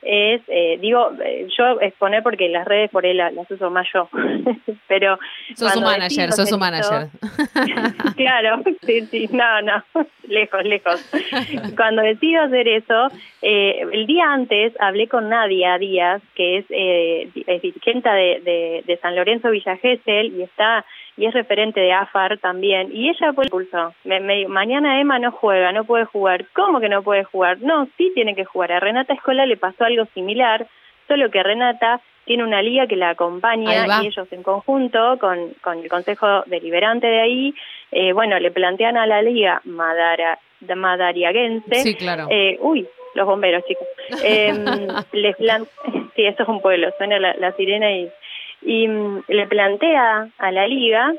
es, 0.08 0.42
eh, 0.48 0.78
digo, 0.80 1.12
eh, 1.24 1.48
yo 1.58 1.82
exponer 1.82 2.24
porque 2.24 2.48
las 2.48 2.66
redes 2.66 2.90
por 2.90 3.06
él 3.06 3.18
la- 3.18 3.32
las 3.32 3.50
uso 3.52 3.70
más 3.70 3.86
yo, 3.94 4.08
pero... 4.88 5.20
sos 5.54 5.74
su 5.74 5.82
manager, 5.82 6.32
sos 6.32 6.50
su 6.50 6.58
manager. 6.58 7.10
claro, 8.16 8.64
sí, 8.86 9.02
sí, 9.12 9.30
no, 9.32 9.62
no, 9.62 9.84
lejos, 10.28 10.64
lejos. 10.64 11.12
Cuando 11.76 12.02
decido 12.02 12.44
hacer 12.44 12.68
eso, 12.70 13.08
eh, 13.42 13.82
el 13.92 14.08
día 14.08 14.32
antes 14.32 14.74
hablé 14.80 15.08
con 15.08 15.28
Nadia 15.30 15.78
Díaz, 15.78 16.22
que 16.36 16.60
es, 16.60 16.66
eh, 16.70 17.30
es 17.46 17.62
dirigente 17.62 18.10
de, 18.10 18.42
de, 18.44 18.84
de 18.86 18.98
San 18.98 19.16
Lorenzo 19.16 19.50
Villa 19.50 19.76
Gesell 19.78 20.34
y 20.40 20.44
está 20.44 20.86
y 21.18 21.26
es 21.26 21.34
referente 21.34 21.80
de 21.80 21.92
AFAR 21.92 22.38
también, 22.38 22.90
y 22.94 23.10
ella 23.10 23.34
fue 23.34 23.46
el 23.46 23.50
pulso. 23.50 23.94
Me, 24.04 24.20
me 24.20 24.36
dijo, 24.36 24.50
mañana 24.50 25.02
Emma 25.02 25.18
no 25.18 25.32
juega, 25.32 25.72
no 25.72 25.84
puede 25.84 26.06
jugar. 26.06 26.46
¿Cómo 26.54 26.80
que 26.80 26.90
no 26.90 27.02
puede 27.02 27.24
jugar? 27.24 27.58
No, 27.62 27.88
sí 27.98 28.12
tiene 28.14 28.36
que 28.36 28.46
jugar. 28.46 28.72
A 28.72 28.80
Renata 28.80 29.14
Escola 29.14 29.46
le 29.46 29.58
pasó 29.58 29.86
algo 29.86 30.06
similar, 30.14 30.68
solo 31.08 31.32
que 31.32 31.42
Renata 31.42 32.02
tiene 32.26 32.44
una 32.44 32.62
liga 32.62 32.86
que 32.88 32.96
la 32.98 33.10
acompaña 33.10 34.04
y 34.04 34.08
ellos 34.08 34.28
en 34.32 34.44
conjunto 34.44 35.18
con, 35.20 35.54
con 35.62 35.80
el 35.80 35.90
Consejo 35.90 36.44
Deliberante 36.46 37.08
de 37.08 37.22
ahí, 37.22 37.56
eh, 37.92 38.12
bueno, 38.14 38.38
le 38.38 38.52
plantean 38.52 38.98
a 38.98 39.08
la 39.08 39.22
liga 39.22 39.62
Madara, 39.64 40.38
madariaguense, 40.76 41.76
Sí, 41.76 41.96
claro. 41.96 42.28
eh, 42.30 42.58
uy, 42.62 42.86
los 43.16 43.26
bomberos, 43.26 43.64
chicos. 43.66 43.88
Eh, 44.24 44.54
les 45.14 45.36
plan 45.38 45.66
sí, 46.16 46.26
esto 46.26 46.44
es 46.44 46.50
un 46.50 46.62
pueblo, 46.62 46.90
suena 46.98 47.18
la, 47.20 47.34
la 47.36 47.52
sirena 47.54 47.92
y, 47.92 48.10
y 48.68 48.88
mm, 48.88 49.24
le 49.30 49.48
plantea 49.48 50.28
a 50.38 50.52
la 50.52 50.68
liga, 50.68 51.14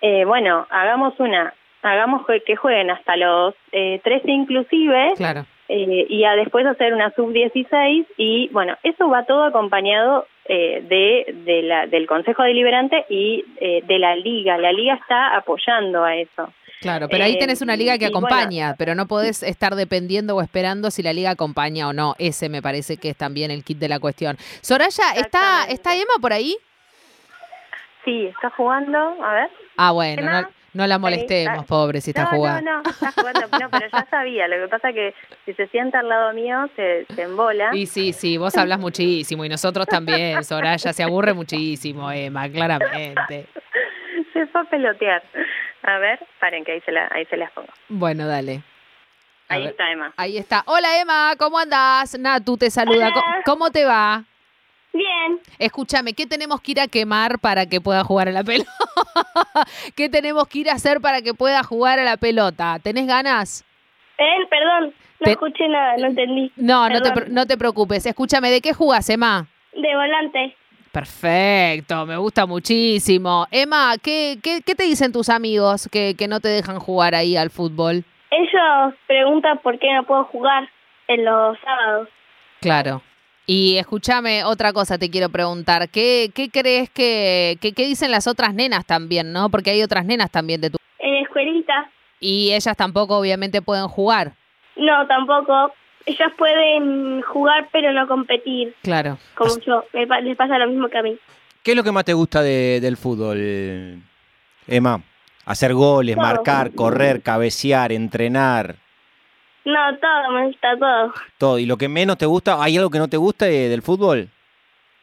eh, 0.00 0.24
bueno, 0.24 0.66
hagamos 0.70 1.18
una, 1.18 1.52
hagamos 1.82 2.22
que 2.46 2.56
jueguen 2.56 2.90
hasta 2.90 3.16
los 3.16 3.54
eh, 3.72 4.00
13 4.04 4.30
inclusive, 4.30 5.14
Claro. 5.16 5.44
eh, 5.68 6.06
y 6.08 6.24
a 6.24 6.36
después 6.36 6.64
hacer 6.66 6.94
una 6.94 7.10
sub-16 7.10 8.06
y 8.16 8.48
bueno, 8.52 8.76
eso 8.84 9.08
va 9.08 9.24
todo 9.24 9.42
acompañado 9.44 10.26
eh, 10.46 10.84
de, 10.86 11.34
de 11.44 11.62
la, 11.62 11.86
del 11.86 12.06
Consejo 12.06 12.42
Deliberante 12.44 13.04
y 13.08 13.44
eh, 13.60 13.82
de 13.84 13.98
la 13.98 14.14
Liga. 14.14 14.56
La 14.56 14.72
Liga 14.72 14.94
está 14.94 15.34
apoyando 15.36 16.04
a 16.04 16.14
eso. 16.16 16.52
Claro, 16.80 17.08
pero 17.08 17.24
ahí 17.24 17.38
tenés 17.38 17.62
una 17.62 17.76
liga 17.76 17.98
que 17.98 18.10
bueno. 18.10 18.18
acompaña, 18.18 18.74
pero 18.76 18.94
no 18.94 19.06
podés 19.06 19.42
estar 19.42 19.74
dependiendo 19.74 20.36
o 20.36 20.42
esperando 20.42 20.90
si 20.90 21.02
la 21.02 21.12
liga 21.12 21.30
acompaña 21.30 21.88
o 21.88 21.92
no. 21.92 22.14
Ese 22.18 22.48
me 22.48 22.60
parece 22.60 22.96
que 22.96 23.10
es 23.10 23.16
también 23.16 23.50
el 23.50 23.64
kit 23.64 23.78
de 23.78 23.88
la 23.88 23.98
cuestión. 23.98 24.36
Soraya, 24.60 25.12
¿está. 25.16 25.64
¿está 25.68 25.94
Emma 25.94 26.14
por 26.20 26.32
ahí? 26.32 26.56
Sí, 28.04 28.26
está 28.26 28.50
jugando, 28.50 28.98
a 28.98 29.34
ver. 29.34 29.50
Ah, 29.76 29.92
bueno, 29.92 30.22
no, 30.30 30.48
no 30.74 30.86
la 30.86 30.98
molestemos, 30.98 31.60
ah, 31.60 31.66
pobre, 31.66 32.00
si 32.00 32.10
está 32.10 32.24
no, 32.24 32.30
jugando. 32.30 32.70
no, 32.70 32.82
no, 32.82 32.90
está 32.90 33.12
jugando, 33.12 33.40
no, 33.58 33.70
pero 33.70 33.86
ya 33.90 34.06
sabía. 34.10 34.46
Lo 34.46 34.64
que 34.64 34.68
pasa 34.68 34.92
que 34.92 35.14
si 35.46 35.54
se 35.54 35.68
sienta 35.68 36.00
al 36.00 36.08
lado 36.08 36.32
mío, 36.34 36.68
se, 36.76 37.06
se 37.14 37.22
embola. 37.22 37.70
Y 37.74 37.86
sí, 37.86 38.12
sí, 38.12 38.36
vos 38.36 38.56
hablas 38.56 38.78
muchísimo 38.78 39.44
y 39.44 39.48
nosotros 39.48 39.86
también, 39.86 40.44
Soraya, 40.44 40.92
se 40.92 41.02
aburre 41.02 41.32
muchísimo, 41.32 42.10
Emma, 42.10 42.48
claramente. 42.48 43.46
Se 44.32 44.46
fue 44.48 44.62
a 44.62 44.64
pelotear. 44.64 45.22
A 45.86 45.98
ver, 45.98 46.18
paren 46.40 46.64
que 46.64 46.72
ahí 46.72 46.80
se, 46.80 46.92
la, 46.92 47.08
ahí 47.12 47.24
se 47.26 47.36
las 47.36 47.50
pongo. 47.52 47.68
Bueno, 47.88 48.26
dale. 48.26 48.62
A 49.48 49.54
Ahí 49.54 49.60
ver. 49.62 49.70
está 49.72 49.90
Emma. 49.92 50.12
Ahí 50.16 50.38
está. 50.38 50.62
Hola 50.66 50.98
Emma, 51.00 51.34
¿cómo 51.38 51.58
andás? 51.58 52.18
Natu 52.18 52.56
te 52.56 52.70
saluda. 52.70 53.12
¿Cómo, 53.12 53.24
cómo 53.44 53.70
te 53.70 53.84
va? 53.84 54.24
Bien, 54.94 55.40
Escúchame, 55.58 56.12
¿qué 56.14 56.24
tenemos 56.24 56.60
que 56.60 56.70
ir 56.72 56.80
a 56.80 56.86
quemar 56.86 57.38
para 57.40 57.66
que 57.66 57.80
pueda 57.80 58.04
jugar 58.04 58.28
a 58.28 58.32
la 58.32 58.44
pelota? 58.44 58.70
¿Qué 59.96 60.08
tenemos 60.08 60.46
que 60.48 60.60
ir 60.60 60.70
a 60.70 60.74
hacer 60.74 61.00
para 61.00 61.20
que 61.20 61.34
pueda 61.34 61.62
jugar 61.64 61.98
a 61.98 62.04
la 62.04 62.16
pelota? 62.16 62.78
¿Tenés 62.82 63.06
ganas? 63.06 63.64
eh, 64.18 64.46
perdón, 64.48 64.94
no 65.20 65.24
Te- 65.24 65.32
escuché 65.32 65.68
nada, 65.68 65.96
no 65.98 66.06
entendí. 66.06 66.52
No, 66.56 66.88
no 66.88 67.02
te, 67.02 67.10
no 67.28 67.46
te 67.46 67.58
preocupes. 67.58 68.06
Escúchame, 68.06 68.50
¿de 68.50 68.60
qué 68.60 68.72
jugás, 68.72 69.08
Emma? 69.10 69.46
De 69.72 69.94
volante. 69.96 70.56
Perfecto, 70.94 72.06
me 72.06 72.16
gusta 72.16 72.46
muchísimo. 72.46 73.46
Emma, 73.50 73.94
¿qué, 74.02 74.38
qué, 74.42 74.60
qué 74.64 74.74
te 74.74 74.84
dicen 74.84 75.12
tus 75.12 75.28
amigos 75.28 75.88
que, 75.90 76.14
que 76.16 76.28
no 76.28 76.40
te 76.40 76.48
dejan 76.48 76.78
jugar 76.78 77.14
ahí 77.14 77.36
al 77.36 77.50
fútbol? 77.50 78.04
Ellos 78.30 78.94
preguntan 79.06 79.58
por 79.58 79.78
qué 79.78 79.92
no 79.94 80.04
puedo 80.04 80.24
jugar 80.24 80.68
en 81.08 81.24
los 81.24 81.58
sábados. 81.60 82.08
Claro. 82.60 83.02
Y 83.46 83.76
escúchame, 83.76 84.44
otra 84.44 84.72
cosa 84.72 84.96
te 84.96 85.10
quiero 85.10 85.28
preguntar. 85.28 85.88
¿Qué, 85.90 86.30
qué 86.34 86.48
crees 86.50 86.88
que, 86.90 87.58
que- 87.60 87.72
qué 87.72 87.86
dicen 87.86 88.10
las 88.10 88.26
otras 88.26 88.54
nenas 88.54 88.86
también, 88.86 89.32
no? 89.32 89.50
Porque 89.50 89.70
hay 89.70 89.82
otras 89.82 90.04
nenas 90.06 90.30
también 90.30 90.60
de 90.60 90.70
tu... 90.70 90.78
En 90.98 91.14
escuelita, 91.16 91.90
Y 92.20 92.52
ellas 92.52 92.76
tampoco 92.76 93.18
obviamente 93.18 93.60
pueden 93.62 93.88
jugar. 93.88 94.32
no, 94.76 95.06
tampoco. 95.06 95.72
Ellas 96.06 96.32
pueden 96.36 97.22
jugar 97.22 97.68
pero 97.72 97.92
no 97.92 98.06
competir, 98.06 98.74
Claro. 98.82 99.18
como 99.34 99.58
yo. 99.60 99.84
Me 99.92 100.06
pa- 100.06 100.20
les 100.20 100.36
pasa 100.36 100.58
lo 100.58 100.66
mismo 100.68 100.88
que 100.88 100.98
a 100.98 101.02
mí. 101.02 101.16
¿Qué 101.62 101.70
es 101.70 101.76
lo 101.76 101.82
que 101.82 101.92
más 101.92 102.04
te 102.04 102.12
gusta 102.12 102.42
de- 102.42 102.78
del 102.80 102.96
fútbol, 102.96 104.02
Emma? 104.66 105.00
Hacer 105.46 105.74
goles, 105.74 106.14
Todo. 106.16 106.24
marcar, 106.24 106.72
correr, 106.74 107.22
cabecear, 107.22 107.92
entrenar, 107.92 108.76
No, 109.66 109.78
todo, 109.98 110.30
me 110.32 110.46
gusta 110.48 110.68
todo. 110.78 111.14
todo. 111.38 111.58
¿Y 111.58 111.64
lo 111.66 111.78
que 111.78 111.88
menos 111.88 112.18
te 112.18 112.26
gusta? 112.26 112.62
¿Hay 112.62 112.76
algo 112.76 112.90
que 112.90 112.98
no 112.98 113.08
te 113.08 113.16
gusta 113.16 113.46
del 113.46 113.80
fútbol? 113.82 114.28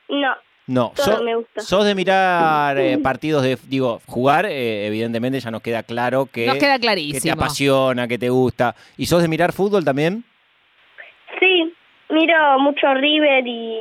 No, 0.09 0.33
No, 0.67 0.93
Todo 0.95 1.23
me 1.23 1.35
gusta. 1.35 1.61
sos 1.61 1.83
de 1.85 1.95
mirar 1.95 2.77
eh, 2.77 2.97
partidos 2.99 3.41
de, 3.43 3.57
digo, 3.67 3.99
jugar, 4.05 4.45
eh, 4.45 4.85
evidentemente 4.87 5.39
ya 5.39 5.49
nos 5.51 5.61
queda 5.63 5.81
claro 5.83 6.27
que, 6.31 6.45
Nos 6.45 6.57
queda 6.57 6.73
que 6.75 6.79
te 6.79 6.85
clarísimo. 6.85 7.33
apasiona, 7.33 8.07
que 8.07 8.17
te 8.19 8.29
gusta. 8.29 8.75
¿Y 8.97 9.07
sos 9.07 9.21
de 9.23 9.27
mirar 9.27 9.51
fútbol 9.51 9.83
también? 9.83 10.23
Miro 12.11 12.59
mucho 12.59 12.93
River 12.93 13.43
y 13.45 13.79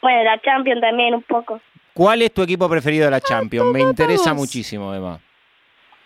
bueno, 0.00 0.24
la 0.24 0.40
Champions 0.40 0.80
también 0.80 1.14
un 1.14 1.22
poco. 1.22 1.60
¿Cuál 1.94 2.22
es 2.22 2.32
tu 2.32 2.42
equipo 2.42 2.68
preferido 2.68 3.04
de 3.04 3.10
la 3.10 3.20
Champions? 3.20 3.70
Me 3.72 3.80
interesa 3.80 4.32
muchísimo, 4.34 4.94
Emma. 4.94 5.20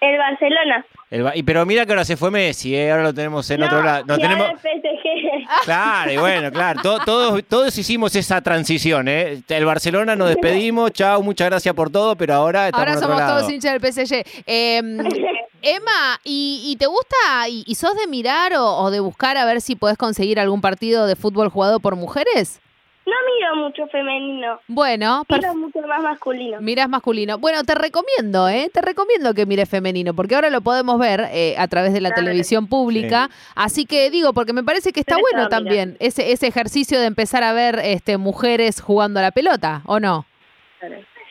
El 0.00 0.18
Barcelona. 0.18 0.84
El 1.10 1.22
Ba- 1.22 1.36
y 1.36 1.42
pero 1.42 1.64
mira 1.64 1.86
que 1.86 1.92
ahora 1.92 2.04
se 2.04 2.16
fue 2.16 2.30
Messi, 2.30 2.74
¿eh? 2.76 2.90
ahora 2.90 3.04
lo 3.04 3.14
tenemos 3.14 3.48
en 3.50 3.60
no, 3.60 3.66
otro 3.66 3.82
lado. 3.82 4.04
No 4.06 4.18
tenemos... 4.18 4.48
ahora 4.48 4.60
el 4.74 4.80
PSG. 4.82 5.06
Claro, 5.64 6.10
y 6.12 6.16
bueno, 6.16 6.50
claro, 6.50 6.80
to- 6.82 6.98
todos, 7.04 7.44
todos 7.44 7.78
hicimos 7.78 8.14
esa 8.16 8.40
transición, 8.42 9.06
¿eh? 9.08 9.40
El 9.48 9.64
Barcelona 9.64 10.16
nos 10.16 10.28
despedimos, 10.28 10.90
chao, 10.92 11.22
muchas 11.22 11.48
gracias 11.48 11.72
por 11.74 11.88
todo, 11.90 12.16
pero 12.16 12.34
ahora 12.34 12.66
estamos 12.66 12.80
Ahora 12.80 12.90
en 12.92 12.96
otro 12.98 13.08
somos 13.08 13.20
lado. 13.22 13.38
todos 13.38 13.52
hinchas 13.52 13.72
del 13.80 13.92
PSG. 13.92 14.24
Eh, 14.46 14.82
Emma, 15.66 16.20
¿y, 16.24 16.62
y 16.64 16.76
te 16.76 16.86
gusta 16.86 17.48
y, 17.48 17.64
y 17.66 17.74
sos 17.74 17.94
de 17.96 18.06
mirar 18.06 18.54
o, 18.54 18.64
o 18.78 18.90
de 18.90 19.00
buscar 19.00 19.36
a 19.36 19.44
ver 19.44 19.60
si 19.60 19.74
podés 19.76 19.98
conseguir 19.98 20.38
algún 20.40 20.60
partido 20.60 21.06
de 21.06 21.16
fútbol 21.16 21.48
jugado 21.48 21.80
por 21.80 21.96
mujeres? 21.96 22.60
No 23.06 23.12
miro 23.34 23.64
mucho 23.68 23.86
femenino, 23.86 24.58
Bueno, 24.66 25.22
miro 25.28 25.54
mucho 25.54 25.78
más 25.86 26.02
masculino. 26.02 26.60
Miras 26.60 26.88
masculino. 26.88 27.38
Bueno, 27.38 27.62
te 27.62 27.76
recomiendo, 27.76 28.48
¿eh? 28.48 28.68
Te 28.74 28.80
recomiendo 28.82 29.32
que 29.32 29.46
mires 29.46 29.68
femenino, 29.68 30.12
porque 30.12 30.34
ahora 30.34 30.50
lo 30.50 30.60
podemos 30.60 30.98
ver 30.98 31.28
eh, 31.30 31.54
a 31.56 31.68
través 31.68 31.92
de 31.92 32.00
la 32.00 32.08
Claro. 32.10 32.24
televisión 32.24 32.66
pública. 32.66 33.30
Así 33.54 33.86
que 33.86 34.10
digo, 34.10 34.32
porque 34.32 34.52
me 34.52 34.64
parece 34.64 34.92
que 34.92 34.98
está 34.98 35.16
bueno 35.18 35.48
también 35.48 35.96
ese, 36.00 36.32
ese 36.32 36.48
ejercicio 36.48 36.98
de 36.98 37.06
empezar 37.06 37.44
a 37.44 37.52
ver 37.52 37.78
este, 37.84 38.16
mujeres 38.16 38.80
jugando 38.80 39.20
a 39.20 39.22
la 39.22 39.30
pelota, 39.30 39.82
¿o 39.86 40.00
no? 40.00 40.26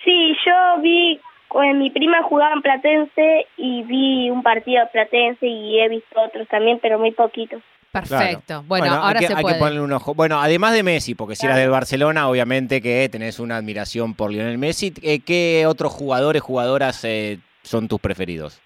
Sí, 0.06 0.34
yo 0.46 0.82
vi, 0.82 1.20
eh, 1.64 1.74
mi 1.74 1.90
prima 1.90 2.22
jugaba 2.24 2.54
en 2.54 2.62
Platense 2.62 3.48
y 3.58 3.84
vi 3.84 4.30
un 4.30 4.44
partido 4.44 4.82
de 4.84 4.88
Platense 4.92 5.46
y 5.48 5.80
he 5.80 5.90
visto 5.90 6.20
otros 6.22 6.48
también, 6.48 6.80
pero 6.82 7.00
muy 7.00 7.12
poquitos. 7.12 7.62
Perfecto. 7.92 8.44
Claro. 8.46 8.64
Bueno, 8.68 8.86
ahora 8.94 9.20
hay, 9.20 9.26
que, 9.26 9.28
se 9.28 9.36
hay 9.36 9.42
puede. 9.42 9.56
que 9.56 9.60
ponerle 9.60 9.82
un 9.82 9.94
ojo. 9.94 10.14
Bueno, 10.14 10.42
además 10.42 10.74
de 10.74 10.84
Messi, 10.84 11.16
porque 11.16 11.36
si 11.38 11.46
eras 11.46 11.58
del 11.58 11.70
Barcelona, 11.70 12.28
obviamente 12.28 12.82
que 12.82 13.08
tenés 13.10 13.40
una 13.40 13.56
admiración 13.56 14.16
por 14.16 14.32
Lionel 14.32 14.58
Messi. 14.58 14.94
eh, 15.02 15.20
¿Qué 15.22 15.66
otros 15.66 15.94
jugadores, 15.94 16.42
jugadoras 16.42 17.06
eh, 17.06 17.40
son 17.64 17.88
tus 17.88 18.02
preferidos? 18.02 18.60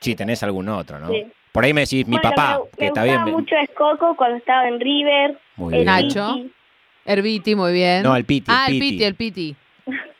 Sí, 0.00 0.14
tenés 0.14 0.42
algún 0.42 0.68
otro, 0.68 0.98
¿no? 0.98 1.08
Sí. 1.08 1.24
Por 1.52 1.64
ahí 1.64 1.72
me 1.72 1.80
decís 1.82 2.06
mi 2.06 2.18
papá, 2.18 2.58
me, 2.64 2.70
que 2.76 2.80
me 2.82 2.86
está 2.88 3.04
bien. 3.04 3.16
gustaba 3.16 3.38
mucho 3.38 3.56
Escoco 3.56 4.14
cuando 4.16 4.36
estaba 4.36 4.68
en 4.68 4.78
River. 4.78 5.38
Muy 5.56 5.74
el 5.74 5.84
bien. 5.84 5.86
Nacho. 5.86 6.34
Piti. 6.34 6.52
Herbiti, 7.06 7.54
muy 7.54 7.72
bien. 7.72 8.02
No, 8.02 8.14
el 8.14 8.26
Piti, 8.26 8.50
el 8.50 8.56
Ah, 8.58 8.66
el 8.68 8.72
Piti. 8.74 8.90
Piti, 8.90 9.04
el 9.04 9.14
Piti. 9.14 9.56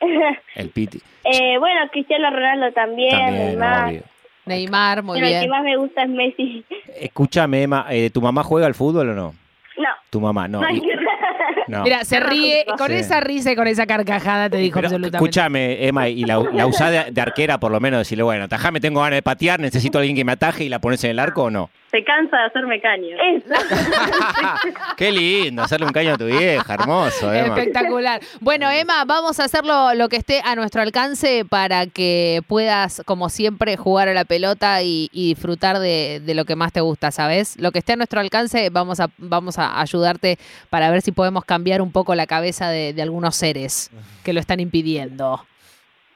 El 0.54 0.70
Piti. 0.70 1.00
Eh, 1.24 1.58
bueno, 1.58 1.80
Cristiano 1.90 2.30
Ronaldo 2.30 2.72
también, 2.72 3.10
También, 3.10 3.46
Neymar. 3.48 3.88
obvio. 3.88 4.02
Neymar, 4.46 5.02
muy 5.02 5.16
Pero 5.16 5.26
el 5.26 5.32
que 5.32 5.38
bien. 5.40 5.50
más 5.50 5.62
me 5.64 5.76
gusta 5.76 6.02
es 6.04 6.08
Messi. 6.08 6.64
Escúchame, 7.00 7.62
Emma, 7.62 7.86
eh, 7.90 8.10
¿tu 8.10 8.20
mamá 8.22 8.42
juega 8.44 8.66
al 8.66 8.74
fútbol 8.74 9.08
o 9.10 9.14
no? 9.14 9.34
No. 9.76 9.88
Tu 10.10 10.20
mamá, 10.20 10.46
no. 10.48 10.60
y- 10.70 10.80
no. 11.68 11.82
Mira, 11.82 12.04
se 12.04 12.20
ríe 12.20 12.64
con 12.78 12.88
Sí. 12.88 12.94
esa 12.94 13.20
risa 13.20 13.52
y 13.52 13.56
con 13.56 13.66
esa 13.66 13.86
carcajada 13.86 14.48
te 14.50 14.58
dijo 14.58 14.76
Pero, 14.76 14.88
absolutamente. 14.88 15.16
escúchame, 15.16 15.86
Emma, 15.86 16.08
y 16.08 16.24
la, 16.24 16.38
la 16.52 16.66
usás 16.66 16.90
de, 16.90 17.10
de 17.12 17.20
arquera 17.20 17.58
por 17.58 17.70
lo 17.72 17.80
menos, 17.80 17.98
decirle, 18.00 18.24
bueno, 18.24 18.48
tajame, 18.48 18.80
tengo 18.80 19.00
ganas 19.00 19.16
de 19.16 19.22
patear, 19.22 19.60
necesito 19.60 19.98
a 19.98 20.00
alguien 20.00 20.16
que 20.16 20.24
me 20.24 20.32
ataje 20.32 20.64
y 20.64 20.68
la 20.68 20.78
pones 20.80 21.02
en 21.04 21.10
el 21.12 21.18
arco 21.18 21.44
o 21.44 21.50
no. 21.50 21.70
Se 21.90 22.02
cansa 22.04 22.36
de 22.36 22.44
hacerme 22.46 22.80
caño. 22.80 23.16
Eso. 23.36 23.54
Qué 24.96 25.12
lindo, 25.12 25.62
hacerle 25.62 25.86
un 25.86 25.92
caño 25.92 26.14
a 26.14 26.18
tu 26.18 26.26
vieja, 26.26 26.74
hermoso, 26.74 27.32
Emma. 27.32 27.56
Espectacular. 27.58 28.20
Bueno, 28.40 28.70
Emma, 28.70 29.04
vamos 29.06 29.38
a 29.40 29.44
hacer 29.44 29.64
lo, 29.64 29.94
lo 29.94 30.08
que 30.08 30.16
esté 30.16 30.40
a 30.44 30.54
nuestro 30.56 30.82
alcance 30.82 31.44
para 31.48 31.86
que 31.86 32.42
puedas, 32.48 33.02
como 33.06 33.28
siempre, 33.28 33.76
jugar 33.76 34.08
a 34.08 34.14
la 34.14 34.24
pelota 34.24 34.82
y, 34.82 35.08
y 35.12 35.28
disfrutar 35.34 35.78
de, 35.78 36.20
de 36.24 36.34
lo 36.34 36.44
que 36.44 36.56
más 36.56 36.72
te 36.72 36.80
gusta, 36.80 37.10
¿sabes? 37.12 37.58
Lo 37.58 37.72
que 37.72 37.78
esté 37.78 37.92
a 37.92 37.96
nuestro 37.96 38.20
alcance, 38.20 38.68
vamos 38.70 39.00
a, 39.00 39.08
vamos 39.18 39.58
a 39.58 39.80
ayudarte 39.80 40.38
para 40.70 40.90
ver 40.90 41.02
si 41.02 41.12
podemos 41.12 41.44
cambiar 41.44 41.55
un 41.82 41.92
poco 41.92 42.14
la 42.14 42.26
cabeza 42.26 42.68
de, 42.70 42.92
de 42.92 43.02
algunos 43.02 43.36
seres 43.36 43.90
que 44.24 44.32
lo 44.32 44.40
están 44.40 44.60
impidiendo. 44.60 45.44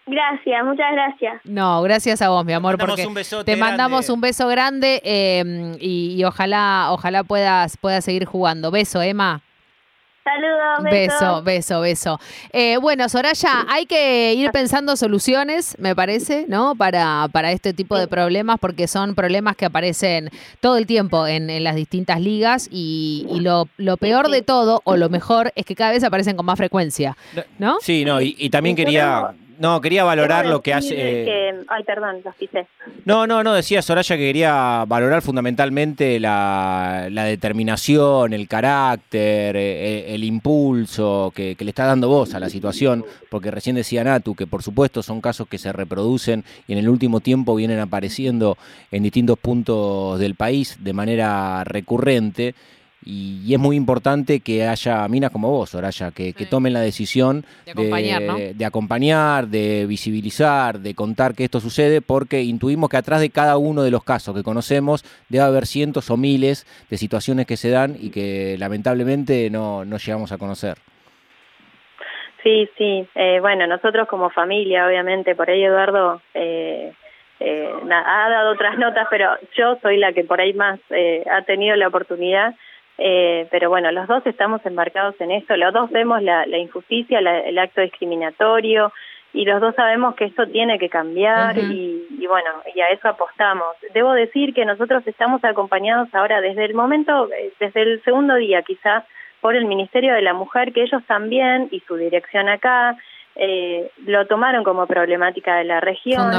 Gracias, 0.07 0.65
muchas 0.65 0.93
gracias. 0.93 1.41
No, 1.45 1.83
gracias 1.83 2.21
a 2.21 2.31
vos, 2.31 2.45
mi 2.45 2.53
amor, 2.53 2.73
mandamos 2.73 2.97
porque 2.97 3.07
un 3.07 3.15
besote 3.15 3.53
te 3.53 3.57
mandamos 3.57 4.01
grande. 4.01 4.13
un 4.13 4.21
beso 4.21 4.49
grande 4.49 5.01
eh, 5.05 5.77
y, 5.81 6.17
y 6.19 6.25
ojalá, 6.25 6.89
ojalá 6.91 7.23
puedas, 7.23 7.77
puedas 7.77 8.05
seguir 8.05 8.25
jugando. 8.25 8.71
Beso, 8.71 9.01
Emma. 9.03 9.43
Saludos, 10.23 10.85
Beso, 10.85 11.43
besos. 11.43 11.45
beso, 11.45 11.81
beso. 11.81 12.21
Eh, 12.53 12.77
bueno, 12.77 13.09
Soraya, 13.09 13.65
hay 13.69 13.87
que 13.87 14.35
ir 14.35 14.51
pensando 14.53 14.95
soluciones, 14.97 15.77
me 15.79 15.97
parece, 15.97 16.45
¿no? 16.47 16.75
Para, 16.77 17.27
para 17.33 17.53
este 17.53 17.73
tipo 17.73 17.99
de 17.99 18.07
problemas, 18.07 18.59
porque 18.61 18.87
son 18.87 19.15
problemas 19.15 19.57
que 19.57 19.65
aparecen 19.65 20.29
todo 20.61 20.77
el 20.77 20.87
tiempo 20.87 21.27
en, 21.27 21.49
en 21.51 21.65
las 21.65 21.75
distintas 21.75 22.21
ligas 22.21 22.69
y, 22.71 23.27
y 23.31 23.41
lo, 23.41 23.69
lo 23.79 23.97
peor 23.97 24.31
de 24.31 24.43
todo, 24.43 24.83
o 24.85 24.97
lo 24.97 25.09
mejor, 25.09 25.53
es 25.57 25.65
que 25.65 25.75
cada 25.75 25.93
vez 25.93 26.05
aparecen 26.05 26.37
con 26.37 26.45
más 26.47 26.59
frecuencia, 26.59 27.17
¿no? 27.59 27.79
Sí, 27.81 28.05
no, 28.05 28.21
y, 28.21 28.37
y 28.39 28.51
también 28.51 28.77
quería, 28.77 29.33
no, 29.61 29.81
quería 29.81 30.03
valorar 30.05 30.47
lo 30.47 30.61
que 30.63 30.75
hace... 30.75 30.95
que- 30.97 31.51
ay, 31.69 31.85
perdón, 31.85 32.23
los 32.25 32.35
pisé. 32.35 32.67
No, 33.05 33.27
no, 33.27 33.45
no, 33.45 33.53
decía 33.55 33.83
Soraya 33.83 34.17
que 34.17 34.23
quería 34.23 34.85
valorar 34.89 35.23
fundamentalmente 35.23 36.19
la, 36.19 37.07
la 37.11 37.25
determinación, 37.25 38.33
el 38.33 38.49
carácter, 38.49 39.55
eh, 39.57 40.15
el 40.15 40.25
impulso 40.25 41.33
que, 41.35 41.55
que 41.57 41.65
le 41.65 41.71
está 41.71 41.85
dando 41.85 42.09
voz 42.09 42.35
a 42.35 42.41
la 42.41 42.49
situación, 42.49 43.05
porque 43.29 43.51
recién 43.51 43.77
decía 43.77 44.03
Natu 44.03 44.35
que 44.35 44.47
por 44.47 44.63
supuesto 44.63 45.03
son 45.03 45.21
casos 45.21 45.47
que 45.47 45.59
se 45.59 45.73
reproducen 45.73 46.43
y 46.67 46.73
en 46.73 46.79
el 46.79 46.89
último 46.89 47.21
tiempo 47.21 47.55
vienen 47.55 47.79
apareciendo 47.81 48.57
en 48.91 49.03
distintos 49.03 49.39
puntos 49.39 50.19
del 50.19 50.35
país 50.35 50.79
de 50.81 50.93
manera 50.93 51.63
recurrente. 51.65 52.55
Y, 53.03 53.41
y 53.47 53.55
es 53.55 53.59
muy 53.59 53.77
importante 53.77 54.41
que 54.41 54.67
haya 54.67 55.09
minas 55.09 55.31
como 55.31 55.51
vos, 55.51 55.71
Soraya, 55.71 56.11
que, 56.11 56.35
tomen 56.51 56.75
la 56.75 56.81
decisión 56.81 57.47
De 57.65 57.73
acompañar, 57.73 58.23
¿no? 58.23 58.37
de 58.37 58.65
acompañar, 58.67 59.47
de 59.47 59.87
visibilizar, 59.87 60.81
de 60.81 60.95
contar 60.95 61.35
que 61.35 61.45
esto 61.45 61.61
sucede, 61.61 62.03
porque 62.03 62.43
intuimos 62.43 62.91
que 62.91 62.99
atrás 62.99 63.21
de 63.21 63.31
cada 63.31 63.57
uno 63.57 63.83
de 63.83 63.91
los 63.91 64.05
casos 64.05 64.35
que 64.35 64.43
conocemos 64.43 65.03
debe 65.31 65.45
haber 65.45 65.67
cientos 65.67 66.11
o 66.11 66.19
miles 66.19 66.67
de 66.91 66.99
situaciones 66.99 67.47
que 67.47 67.57
se 67.57 67.71
dan 67.71 67.97
y 67.99 68.11
que 68.11 68.57
lamentablemente 68.59 69.49
no, 69.49 69.85
no 69.87 69.97
llegamos 69.97 70.31
a 70.33 70.37
conocer. 70.39 70.77
Sí, 72.43 72.69
sí. 72.79 73.07
Eh, 73.15 73.39
bueno, 73.41 73.67
nosotros 73.67 74.09
como 74.09 74.31
familia, 74.31 74.87
obviamente, 74.87 75.35
por 75.35 75.51
ahí 75.51 75.63
Eduardo 75.63 76.23
eh, 76.35 76.93
eh, 77.39 77.71
na- 77.85 78.25
ha 78.27 78.31
dado 78.31 78.53
otras 78.53 78.79
notas, 78.79 79.07
pero 79.11 79.31
yo 79.57 79.79
soy 79.83 79.99
la 79.99 80.13
que 80.13 80.25
por 80.25 80.41
ahí 80.41 80.53
más 80.55 80.81
eh, 80.91 81.25
ha 81.31 81.43
tenido 81.43 81.77
la 81.77 81.89
oportunidad. 81.89 82.55
Eh, 83.03 83.49
pero 83.51 83.71
bueno, 83.71 83.91
los 83.93 84.07
dos 84.07 84.27
estamos 84.27 84.61
embarcados 84.67 85.19
en 85.23 85.31
esto, 85.31 85.57
los 85.57 85.73
dos 85.73 85.91
vemos 85.91 86.23
la, 86.23 86.45
la 86.45 86.59
injusticia, 86.59 87.23
la- 87.23 87.41
el 87.41 87.59
acto 87.59 87.81
discriminatorio 87.81 88.93
y 89.33 89.47
los 89.47 89.59
dos 89.61 89.75
sabemos 89.75 90.15
que 90.17 90.27
esto 90.27 90.47
tiene 90.49 90.79
que 90.79 90.91
cambiar 90.91 91.57
y, 91.73 92.07
y 92.21 92.27
bueno, 92.27 92.51
y 92.75 92.81
a 92.81 92.89
eso 92.89 93.09
apostamos. 93.09 93.75
Debo 93.95 94.13
decir 94.13 94.53
que 94.53 94.67
nosotros 94.67 95.03
estamos 95.07 95.43
acompañados 95.45 96.09
ahora 96.15 96.43
desde 96.43 96.67
el 96.67 96.75
momento, 96.75 97.31
eh, 97.33 97.53
desde 97.59 97.81
el 97.83 98.03
segundo 98.03 98.35
día 98.35 98.61
quizá, 98.63 99.07
por 99.41 99.57
el 99.57 99.65
Ministerio 99.65 100.13
de 100.13 100.21
la 100.21 100.35
Mujer, 100.35 100.73
que 100.75 100.83
ellos 100.83 101.03
también, 101.07 101.69
y 101.71 101.81
su 101.81 101.97
dirección 101.97 102.51
acá, 102.51 102.99
eh, 103.37 103.91
lo 104.05 104.27
tomaron 104.27 104.63
como 104.65 104.87
problemática 104.87 105.57
de 105.57 105.65
la 105.65 105.81
región. 105.81 106.31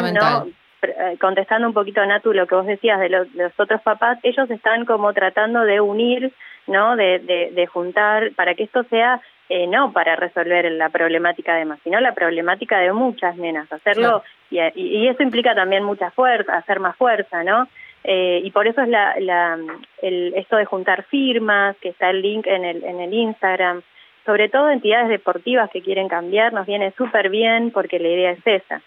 ¿no? 0.46 0.48
Eh, 0.82 1.18
Contestando 1.20 1.68
un 1.68 1.74
poquito, 1.74 2.04
Natu, 2.06 2.34
lo 2.34 2.48
que 2.48 2.56
vos 2.56 2.66
decías 2.66 3.00
de, 3.00 3.10
los- 3.10 3.32
de 3.34 3.44
los 3.44 3.60
otros 3.60 3.82
papás, 3.82 4.18
ellos 4.24 4.50
están 4.50 4.86
como 4.86 5.14
tratando 5.14 5.62
de 5.62 5.80
unir, 5.80 6.32
¿no? 6.68 6.96
De, 6.96 7.20
de, 7.20 7.52
de 7.52 7.68
juntar, 7.68 8.32
para 8.36 8.56
que 8.56 8.64
esto 8.64 8.84
sea, 8.86 9.22
eh, 9.50 9.68
no 9.68 9.92
para 9.94 10.16
resolver 10.16 10.72
la 10.72 10.90
problemática 10.90 11.56
de 11.56 11.66
más, 11.66 11.80
sino 11.84 12.00
la 12.00 12.14
problemática 12.14 12.80
de 12.80 12.94
muchas 12.94 13.36
nenas, 13.38 13.72
hacerlo, 13.72 14.24
y, 14.50 14.60
y, 14.60 14.98
y 15.04 15.08
eso 15.08 15.22
implica 15.24 15.54
también 15.54 15.84
mucha 15.84 16.10
fuerza, 16.12 16.56
hacer 16.58 16.80
más 16.80 16.96
fuerza, 16.96 17.44
¿no? 17.44 17.68
Eh, 18.04 18.42
y 18.44 18.50
por 18.50 18.66
eso 18.68 18.82
es 18.82 18.88
la, 18.88 19.14
la, 19.20 19.60
el, 20.02 20.34
esto 20.36 20.56
de 20.56 20.66
juntar 20.66 21.04
firmas, 21.04 21.76
que 21.78 21.90
está 21.90 22.10
el 22.10 22.22
link 22.24 22.48
en 22.48 22.66
el, 22.66 22.84
en 22.84 23.00
el 23.02 23.14
Instagram, 23.14 23.84
sobre 24.26 24.50
todo 24.50 24.70
entidades 24.72 25.10
deportivas 25.10 25.70
que 25.70 25.82
quieren 25.82 26.08
cambiar, 26.08 26.54
nos 26.54 26.66
viene 26.66 26.92
súper 26.98 27.30
bien 27.30 27.70
porque 27.72 28.00
la 28.00 28.08
idea 28.08 28.32
es 28.32 28.40
esa, 28.46 28.82